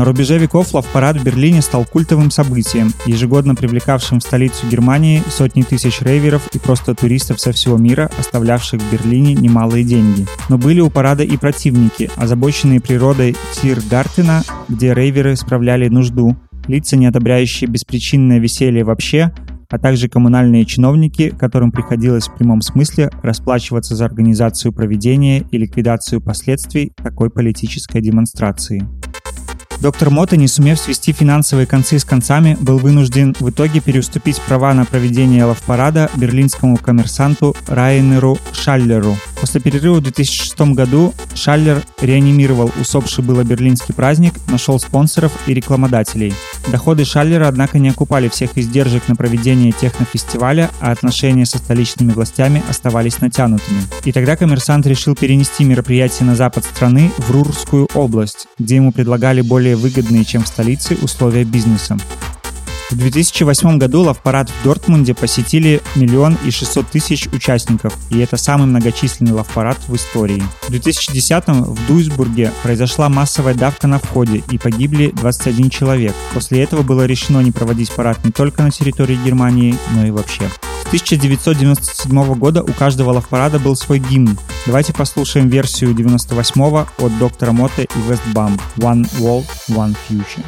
На 0.00 0.06
рубеже 0.06 0.38
веков 0.38 0.72
лав-парад 0.72 1.18
в 1.18 1.24
Берлине 1.24 1.60
стал 1.60 1.84
культовым 1.84 2.30
событием, 2.30 2.90
ежегодно 3.04 3.54
привлекавшим 3.54 4.20
в 4.20 4.22
столицу 4.22 4.66
Германии 4.66 5.22
сотни 5.28 5.60
тысяч 5.60 6.00
рейверов 6.00 6.48
и 6.54 6.58
просто 6.58 6.94
туристов 6.94 7.38
со 7.38 7.52
всего 7.52 7.76
мира, 7.76 8.10
оставлявших 8.18 8.80
в 8.80 8.90
Берлине 8.90 9.34
немалые 9.34 9.84
деньги. 9.84 10.26
Но 10.48 10.56
были 10.56 10.80
у 10.80 10.88
парада 10.88 11.22
и 11.22 11.36
противники, 11.36 12.10
озабоченные 12.16 12.80
природой 12.80 13.36
Тиргартена, 13.60 14.42
где 14.70 14.94
рейверы 14.94 15.36
справляли 15.36 15.88
нужду, 15.88 16.34
лица, 16.66 16.96
не 16.96 17.04
одобряющие 17.04 17.68
беспричинное 17.68 18.38
веселье 18.38 18.84
вообще, 18.84 19.34
а 19.68 19.78
также 19.78 20.08
коммунальные 20.08 20.64
чиновники, 20.64 21.28
которым 21.28 21.72
приходилось 21.72 22.26
в 22.26 22.34
прямом 22.36 22.62
смысле 22.62 23.10
расплачиваться 23.22 23.94
за 23.94 24.06
организацию 24.06 24.72
проведения 24.72 25.44
и 25.50 25.58
ликвидацию 25.58 26.22
последствий 26.22 26.90
такой 26.96 27.28
политической 27.28 28.00
демонстрации. 28.00 28.88
Доктор 29.80 30.10
Мота, 30.10 30.36
не 30.36 30.46
сумев 30.46 30.78
свести 30.78 31.12
финансовые 31.12 31.66
концы 31.66 31.98
с 31.98 32.04
концами, 32.04 32.54
был 32.60 32.76
вынужден 32.76 33.34
в 33.40 33.48
итоге 33.48 33.80
переуступить 33.80 34.38
права 34.42 34.74
на 34.74 34.84
проведение 34.84 35.44
лавпарада 35.44 36.10
берлинскому 36.16 36.76
коммерсанту 36.76 37.56
Райнеру 37.66 38.38
Шаллеру. 38.52 39.16
После 39.40 39.60
перерыва 39.60 39.94
в 39.94 40.02
2006 40.02 40.60
году 40.74 41.14
Шаллер 41.34 41.82
реанимировал 42.00 42.70
усопший 42.78 43.24
было 43.24 43.42
берлинский 43.42 43.94
праздник, 43.94 44.34
нашел 44.48 44.78
спонсоров 44.78 45.32
и 45.46 45.54
рекламодателей. 45.54 46.34
Доходы 46.70 47.04
Шаллера, 47.04 47.48
однако, 47.48 47.78
не 47.78 47.88
окупали 47.88 48.28
всех 48.28 48.58
издержек 48.58 49.08
на 49.08 49.16
проведение 49.16 49.72
технофестиваля, 49.72 50.70
а 50.80 50.90
отношения 50.92 51.46
со 51.46 51.58
столичными 51.58 52.12
властями 52.12 52.62
оставались 52.68 53.20
натянутыми. 53.20 53.82
И 54.04 54.12
тогда 54.12 54.36
коммерсант 54.36 54.86
решил 54.86 55.14
перенести 55.14 55.64
мероприятие 55.64 56.26
на 56.26 56.36
запад 56.36 56.64
страны 56.64 57.10
в 57.16 57.30
Рурскую 57.30 57.88
область, 57.94 58.46
где 58.58 58.76
ему 58.76 58.92
предлагали 58.92 59.40
более 59.40 59.76
выгодные, 59.76 60.24
чем 60.24 60.44
в 60.44 60.48
столице, 60.48 60.98
условия 61.00 61.44
бизнеса. 61.44 61.96
В 62.90 62.96
2008 62.96 63.78
году 63.78 64.02
лавпарад 64.02 64.50
в 64.50 64.64
Дортмунде 64.64 65.14
посетили 65.14 65.80
миллион 65.94 66.36
и 66.44 66.50
600 66.50 66.88
тысяч 66.88 67.28
участников, 67.28 67.96
и 68.10 68.18
это 68.18 68.36
самый 68.36 68.66
многочисленный 68.66 69.32
лавпарад 69.32 69.78
в 69.86 69.94
истории. 69.94 70.42
В 70.62 70.70
2010 70.70 71.44
в 71.46 71.86
Дуйсбурге 71.86 72.52
произошла 72.64 73.08
массовая 73.08 73.54
давка 73.54 73.86
на 73.86 74.00
входе 74.00 74.42
и 74.50 74.58
погибли 74.58 75.12
21 75.14 75.70
человек. 75.70 76.14
После 76.34 76.64
этого 76.64 76.82
было 76.82 77.06
решено 77.06 77.38
не 77.40 77.52
проводить 77.52 77.92
парад 77.92 78.24
не 78.24 78.32
только 78.32 78.64
на 78.64 78.72
территории 78.72 79.18
Германии, 79.24 79.76
но 79.92 80.04
и 80.04 80.10
вообще. 80.10 80.50
С 80.82 80.86
1997 80.88 82.34
года 82.34 82.64
у 82.64 82.72
каждого 82.72 83.12
лавпарада 83.12 83.60
был 83.60 83.76
свой 83.76 84.00
гимн. 84.00 84.36
Давайте 84.66 84.92
послушаем 84.92 85.48
версию 85.48 85.94
98 85.94 86.62
от 86.98 87.18
доктора 87.20 87.52
Мота 87.52 87.82
и 87.82 88.00
Вестбам 88.08 88.58
«One 88.78 89.08
World, 89.20 89.46
One 89.68 89.96
Future». 90.08 90.44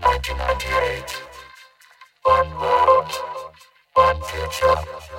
Parade, 0.00 0.30
1998. 0.30 1.22
One 2.24 2.50
world, 2.58 3.12
one 3.94 4.20
future. 4.22 5.09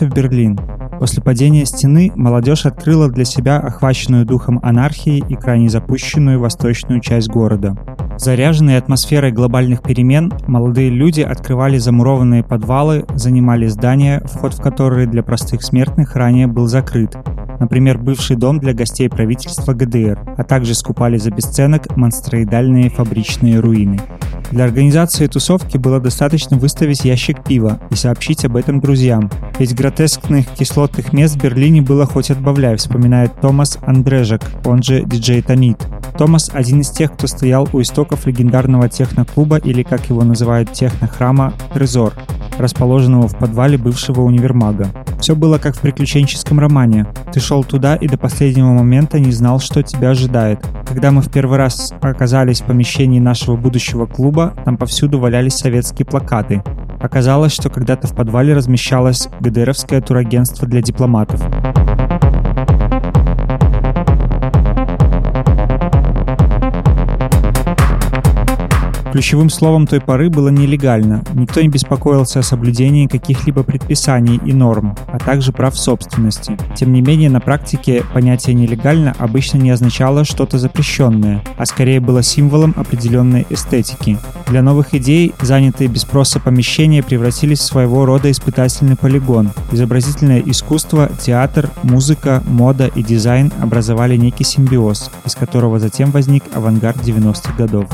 Вернемся 0.00 0.06
в 0.06 0.14
Берлин. 0.14 0.58
После 0.98 1.22
падения 1.22 1.64
стены 1.64 2.12
молодежь 2.14 2.66
открыла 2.66 3.08
для 3.08 3.24
себя 3.24 3.58
охваченную 3.58 4.26
духом 4.26 4.60
анархии 4.62 5.22
и 5.28 5.34
крайне 5.36 5.68
запущенную 5.68 6.38
восточную 6.38 7.00
часть 7.00 7.28
города. 7.28 7.76
Заряженные 8.18 8.78
атмосферой 8.78 9.30
глобальных 9.30 9.82
перемен, 9.82 10.32
молодые 10.46 10.90
люди 10.90 11.20
открывали 11.20 11.78
замурованные 11.78 12.42
подвалы, 12.42 13.04
занимали 13.14 13.66
здания, 13.66 14.22
вход 14.24 14.54
в 14.54 14.62
которые 14.62 15.06
для 15.06 15.22
простых 15.22 15.62
смертных 15.62 16.16
ранее 16.16 16.46
был 16.46 16.66
закрыт. 16.66 17.16
Например, 17.58 17.98
бывший 17.98 18.36
дом 18.36 18.58
для 18.58 18.74
гостей 18.74 19.08
правительства 19.08 19.72
ГДР, 19.72 20.18
а 20.36 20.44
также 20.44 20.74
скупали 20.74 21.16
за 21.18 21.30
бесценок 21.30 21.96
монстроидальные 21.96 22.90
фабричные 22.90 23.60
руины. 23.60 24.00
Для 24.50 24.64
организации 24.64 25.26
тусовки 25.26 25.76
было 25.76 26.00
достаточно 26.00 26.56
выставить 26.56 27.04
ящик 27.04 27.42
пива 27.42 27.80
и 27.90 27.94
сообщить 27.94 28.44
об 28.44 28.56
этом 28.56 28.80
друзьям. 28.80 29.30
Ведь 29.58 29.74
гротескных 29.74 30.46
кислотных 30.48 31.14
мест 31.14 31.36
в 31.36 31.42
Берлине 31.42 31.80
было 31.80 32.04
хоть 32.04 32.30
отбавляй, 32.30 32.76
вспоминает 32.76 33.40
Томас 33.40 33.78
Андрежек, 33.86 34.42
он 34.64 34.82
же 34.82 35.02
диджей 35.04 35.40
Тонит. 35.40 35.78
Томас– 36.18 36.50
один 36.54 36.80
из 36.80 36.90
тех, 36.90 37.12
кто 37.12 37.26
стоял 37.26 37.68
у 37.72 37.80
истоков 37.80 38.26
легендарного 38.26 38.88
техноклуба 38.88 39.56
или, 39.56 39.82
как 39.82 40.08
его 40.10 40.24
называют, 40.24 40.72
технохрама 40.72 41.54
«Трезор», 41.72 42.12
расположенного 42.58 43.28
в 43.28 43.38
подвале 43.38 43.78
бывшего 43.78 44.22
универмага. 44.22 44.88
Все 45.20 45.34
было 45.34 45.58
как 45.58 45.74
в 45.74 45.80
приключенческом 45.80 46.60
романе. 46.60 47.06
Ты 47.32 47.40
шел 47.40 47.64
туда 47.64 47.96
и 47.96 48.08
до 48.08 48.18
последнего 48.18 48.72
момента 48.72 49.18
не 49.18 49.32
знал, 49.32 49.58
что 49.58 49.82
тебя 49.82 50.10
ожидает. 50.10 50.64
Когда 50.86 51.10
мы 51.10 51.22
в 51.22 51.30
первый 51.30 51.58
раз 51.58 51.92
оказались 52.00 52.60
в 52.60 52.66
помещении 52.66 53.20
нашего 53.20 53.56
будущего 53.56 54.06
клуба, 54.06 54.54
там 54.64 54.76
повсюду 54.76 55.18
валялись 55.18 55.54
советские 55.54 56.06
плакаты. 56.06 56.62
Оказалось, 57.00 57.52
что 57.52 57.68
когда-то 57.70 58.06
в 58.06 58.14
подвале 58.14 58.54
размещалось 58.54 59.28
ГДРовское 59.40 60.00
турагентство 60.00 60.66
для 60.66 60.82
дипломатов. 60.82 61.40
Ключевым 69.16 69.48
словом 69.48 69.86
той 69.86 70.02
поры 70.02 70.28
было 70.28 70.50
нелегально. 70.50 71.24
Никто 71.32 71.62
не 71.62 71.68
беспокоился 71.68 72.40
о 72.40 72.42
соблюдении 72.42 73.06
каких-либо 73.06 73.62
предписаний 73.62 74.38
и 74.44 74.52
норм, 74.52 74.94
а 75.06 75.18
также 75.18 75.52
прав 75.52 75.74
собственности. 75.78 76.58
Тем 76.74 76.92
не 76.92 77.00
менее, 77.00 77.30
на 77.30 77.40
практике 77.40 78.04
понятие 78.12 78.52
«нелегально» 78.52 79.14
обычно 79.18 79.56
не 79.56 79.70
означало 79.70 80.26
что-то 80.26 80.58
запрещенное, 80.58 81.42
а 81.56 81.64
скорее 81.64 82.00
было 82.00 82.22
символом 82.22 82.74
определенной 82.76 83.46
эстетики. 83.48 84.18
Для 84.48 84.60
новых 84.60 84.92
идей 84.92 85.32
занятые 85.40 85.88
без 85.88 86.02
спроса 86.02 86.38
помещения 86.38 87.02
превратились 87.02 87.60
в 87.60 87.64
своего 87.64 88.04
рода 88.04 88.30
испытательный 88.30 88.96
полигон. 88.96 89.50
Изобразительное 89.72 90.42
искусство, 90.44 91.08
театр, 91.18 91.70
музыка, 91.82 92.42
мода 92.46 92.88
и 92.88 93.02
дизайн 93.02 93.50
образовали 93.62 94.16
некий 94.16 94.44
симбиоз, 94.44 95.10
из 95.24 95.34
которого 95.34 95.78
затем 95.78 96.10
возник 96.10 96.44
авангард 96.54 96.98
90-х 96.98 97.54
годов. 97.56 97.88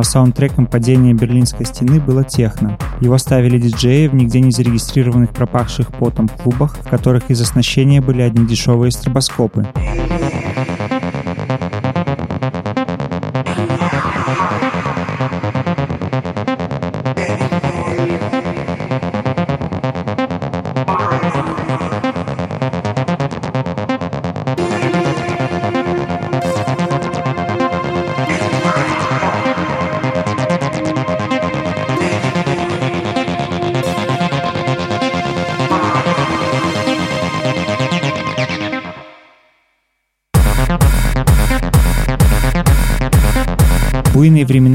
Но 0.00 0.04
саундтреком 0.04 0.64
падения 0.64 1.12
Берлинской 1.12 1.66
стены 1.66 2.00
было 2.00 2.24
техно. 2.24 2.78
Его 3.02 3.18
ставили 3.18 3.58
диджеи 3.58 4.06
в 4.06 4.14
нигде 4.14 4.40
не 4.40 4.50
зарегистрированных 4.50 5.28
пропахших 5.28 5.92
потом 5.92 6.26
клубах, 6.26 6.78
в 6.78 6.88
которых 6.88 7.30
из 7.30 7.38
оснащения 7.42 8.00
были 8.00 8.22
одни 8.22 8.46
дешевые 8.46 8.92
стробоскопы. 8.92 9.66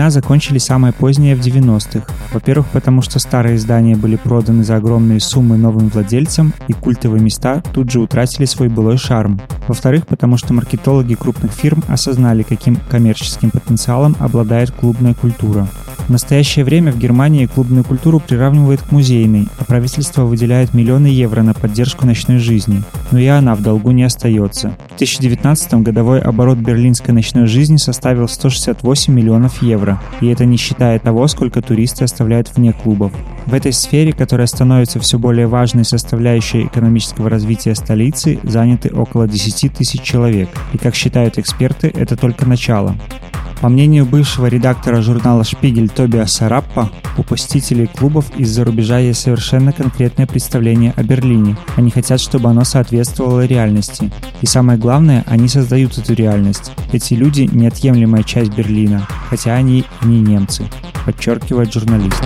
Времена 0.05 0.09
закончились 0.11 0.65
самое 0.65 0.93
позднее 0.93 1.35
в 1.35 1.39
90-х. 1.39 2.05
Во-первых, 2.31 2.67
потому 2.67 3.01
что 3.01 3.19
старые 3.19 3.55
издания 3.55 3.95
были 3.95 4.15
проданы 4.17 4.63
за 4.63 4.75
огромные 4.75 5.19
суммы 5.19 5.57
новым 5.57 5.89
владельцам, 5.89 6.53
и 6.67 6.73
культовые 6.73 7.21
места 7.21 7.63
тут 7.73 7.91
же 7.91 7.99
утратили 7.99 8.45
свой 8.45 8.69
былой 8.69 8.97
шарм. 8.97 9.41
Во-вторых, 9.67 10.07
потому 10.07 10.37
что 10.37 10.53
маркетологи 10.53 11.15
крупных 11.15 11.51
фирм 11.51 11.83
осознали, 11.87 12.43
каким 12.43 12.77
коммерческим 12.89 13.51
потенциалом 13.51 14.15
обладает 14.19 14.71
клубная 14.71 15.13
культура. 15.13 15.67
В 16.07 16.09
настоящее 16.11 16.63
время 16.63 16.91
в 16.91 16.99
Германии 16.99 17.47
клубную 17.47 17.83
культуру 17.83 18.19
приравнивают 18.19 18.79
к 18.83 18.91
музейной, 18.91 19.47
а 19.57 19.63
правительство 19.63 20.23
выделяет 20.23 20.75
миллионы 20.75 21.07
евро 21.07 21.41
на 21.41 21.55
поддержку 21.55 22.05
ночной 22.05 22.37
жизни. 22.37 22.83
Но 23.09 23.17
и 23.17 23.25
она 23.25 23.55
в 23.55 23.63
долгу 23.63 23.89
не 23.89 24.03
остается. 24.03 24.77
В 24.93 24.97
2019 24.99 25.73
годовой 25.81 26.19
оборот 26.21 26.59
берлинской 26.59 27.11
ночной 27.11 27.47
жизни 27.47 27.77
составил 27.77 28.27
168 28.27 29.13
миллионов 29.13 29.63
евро, 29.63 29.99
и 30.21 30.27
это 30.27 30.45
не 30.45 30.57
считая 30.57 30.99
того, 30.99 31.27
сколько 31.27 31.63
туристы 31.63 32.03
оставляют 32.03 32.55
вне 32.55 32.71
клубов. 32.71 33.11
В 33.47 33.55
этой 33.55 33.73
сфере, 33.73 34.11
которая 34.13 34.47
становится 34.47 34.99
все 34.99 35.17
более 35.17 35.47
важной 35.47 35.85
составляющей 35.85 36.65
экономического 36.65 37.31
развития 37.31 37.73
столицы, 37.73 38.39
заняты 38.43 38.89
около 38.89 39.27
10 39.27 39.54
тысяч 39.63 40.01
человек. 40.01 40.49
И, 40.73 40.77
как 40.77 40.95
считают 40.95 41.37
эксперты, 41.37 41.87
это 41.87 42.15
только 42.17 42.45
начало. 42.45 42.95
По 43.61 43.69
мнению 43.69 44.05
бывшего 44.05 44.47
редактора 44.47 45.01
журнала 45.01 45.43
«Шпигель» 45.43 45.89
Тобиаса 45.89 46.49
Раппа, 46.49 46.91
у 47.17 47.23
посетителей 47.23 47.87
клубов 47.87 48.25
из-за 48.37 48.65
рубежа 48.65 48.99
есть 48.99 49.21
совершенно 49.21 49.71
конкретное 49.71 50.27
представление 50.27 50.93
о 50.95 51.03
Берлине. 51.03 51.55
Они 51.75 51.89
хотят, 51.89 52.19
чтобы 52.19 52.49
оно 52.49 52.63
соответствовало 52.63 53.45
реальности. 53.45 54.11
И 54.41 54.45
самое 54.45 54.77
главное, 54.77 55.23
они 55.27 55.47
создают 55.47 55.97
эту 55.97 56.13
реальность. 56.13 56.73
Эти 56.91 57.13
люди– 57.13 57.49
неотъемлемая 57.51 58.23
часть 58.23 58.53
Берлина, 58.53 59.07
хотя 59.29 59.55
они 59.55 59.85
не 60.03 60.19
немцы, 60.19 60.65
подчеркивает 61.05 61.73
журналист. 61.73 62.21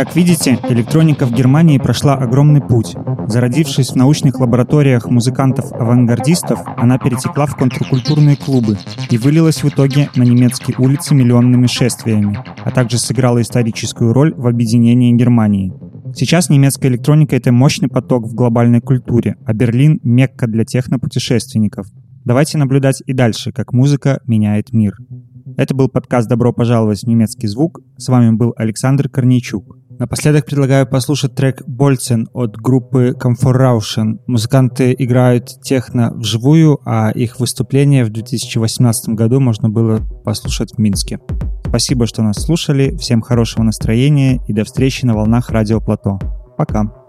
Как 0.00 0.16
видите, 0.16 0.58
электроника 0.70 1.26
в 1.26 1.32
Германии 1.34 1.76
прошла 1.76 2.14
огромный 2.14 2.62
путь. 2.62 2.96
Зародившись 3.26 3.90
в 3.90 3.96
научных 3.96 4.40
лабораториях 4.40 5.10
музыкантов-авангардистов, 5.10 6.58
она 6.78 6.96
перетекла 6.96 7.44
в 7.44 7.54
контркультурные 7.54 8.36
клубы 8.36 8.78
и 9.10 9.18
вылилась 9.18 9.62
в 9.62 9.68
итоге 9.68 10.08
на 10.16 10.22
немецкие 10.22 10.78
улицы 10.78 11.14
миллионными 11.14 11.66
шествиями, 11.66 12.38
а 12.64 12.70
также 12.70 12.96
сыграла 12.96 13.42
историческую 13.42 14.14
роль 14.14 14.32
в 14.34 14.46
объединении 14.46 15.12
Германии. 15.12 15.70
Сейчас 16.14 16.48
немецкая 16.48 16.88
электроника— 16.88 17.36
это 17.36 17.52
мощный 17.52 17.90
поток 17.90 18.26
в 18.26 18.34
глобальной 18.34 18.80
культуре, 18.80 19.36
а 19.44 19.52
Берлин— 19.52 20.00
мекка 20.02 20.46
для 20.46 20.64
технопутешественников. 20.64 21.88
Давайте 22.24 22.56
наблюдать 22.56 23.02
и 23.04 23.12
дальше, 23.12 23.52
как 23.52 23.74
музыка 23.74 24.22
меняет 24.24 24.72
мир. 24.72 24.96
Это 25.58 25.74
был 25.74 25.88
подкаст 25.88 26.26
«Добро 26.26 26.54
пожаловать 26.54 27.02
в 27.02 27.06
немецкий 27.06 27.48
звук». 27.48 27.80
С 27.98 28.08
вами 28.08 28.34
был 28.34 28.54
Александр 28.56 29.10
Корнейчук. 29.10 29.79
Напоследок 30.00 30.46
предлагаю 30.46 30.86
послушать 30.86 31.34
трек 31.34 31.62
«Больцен» 31.66 32.26
от 32.32 32.56
группы 32.56 33.14
Comfort 33.20 34.18
Музыканты 34.26 34.96
играют 34.98 35.60
техно 35.62 36.14
вживую, 36.14 36.80
а 36.86 37.10
их 37.10 37.38
выступление 37.38 38.06
в 38.06 38.08
2018 38.08 39.10
году 39.10 39.40
можно 39.40 39.68
было 39.68 40.00
послушать 40.24 40.72
в 40.72 40.78
Минске. 40.78 41.20
Спасибо, 41.66 42.06
что 42.06 42.22
нас 42.22 42.36
слушали, 42.36 42.96
всем 42.96 43.20
хорошего 43.20 43.62
настроения 43.62 44.40
и 44.48 44.54
до 44.54 44.64
встречи 44.64 45.04
на 45.04 45.12
волнах 45.12 45.50
Радио 45.50 45.82
Плато. 45.82 46.18
Пока! 46.56 46.99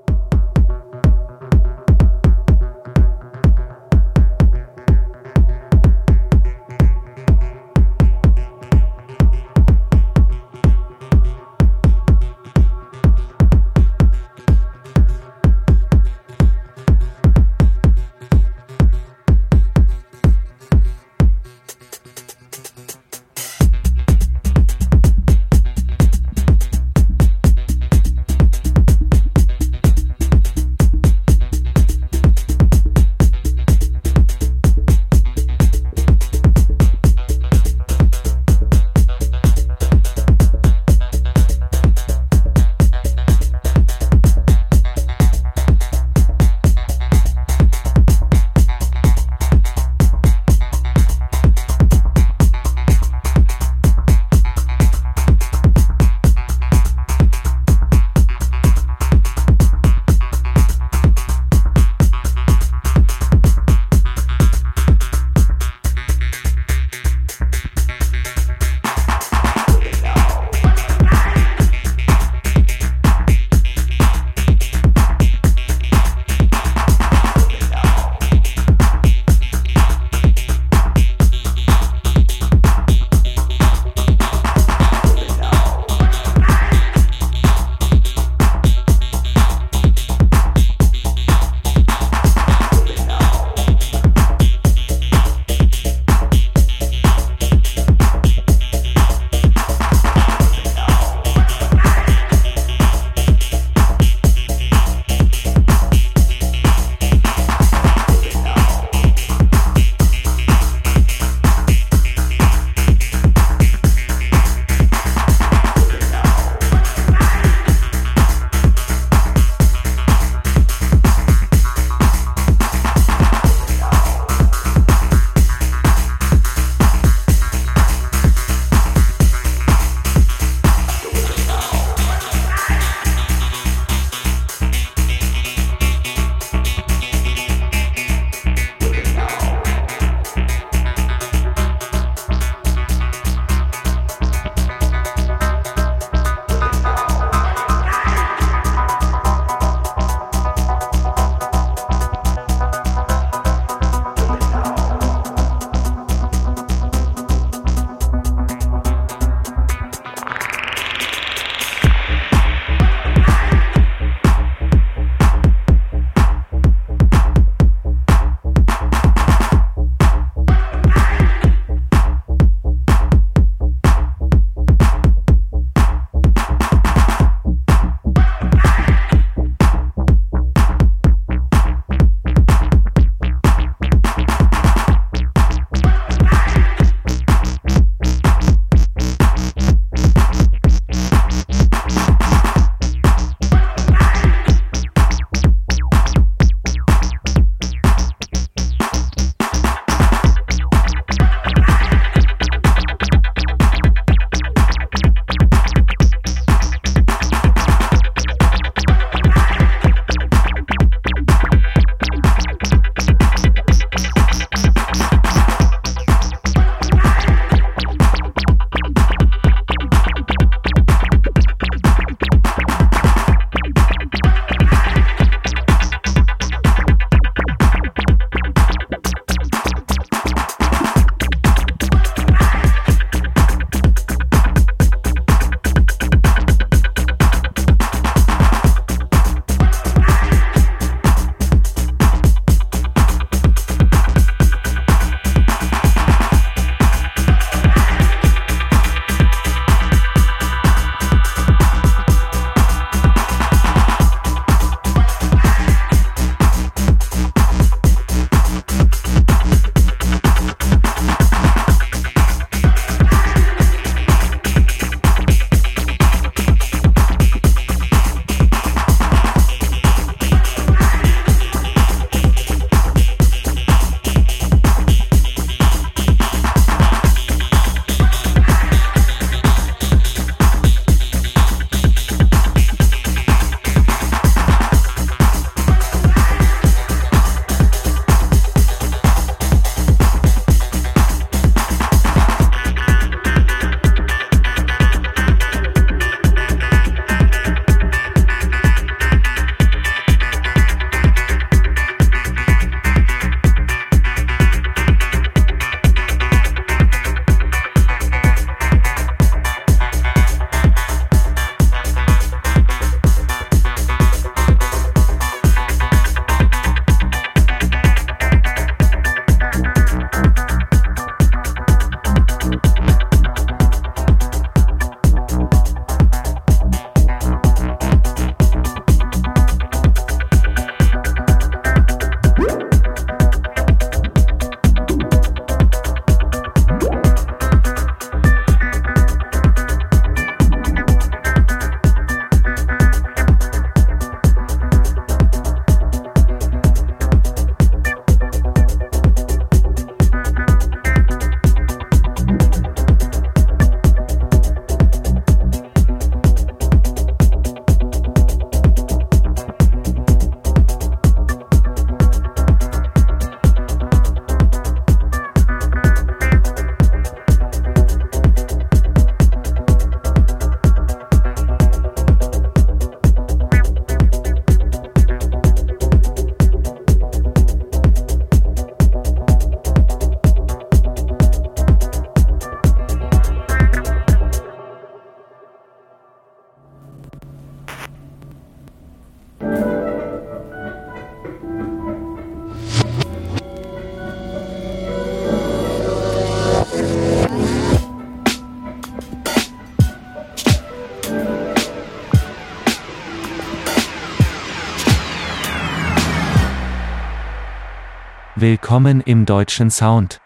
Willkommen 408.42 409.02
im 409.02 409.28
deutschen 409.28 409.70
Sound. 409.70 410.20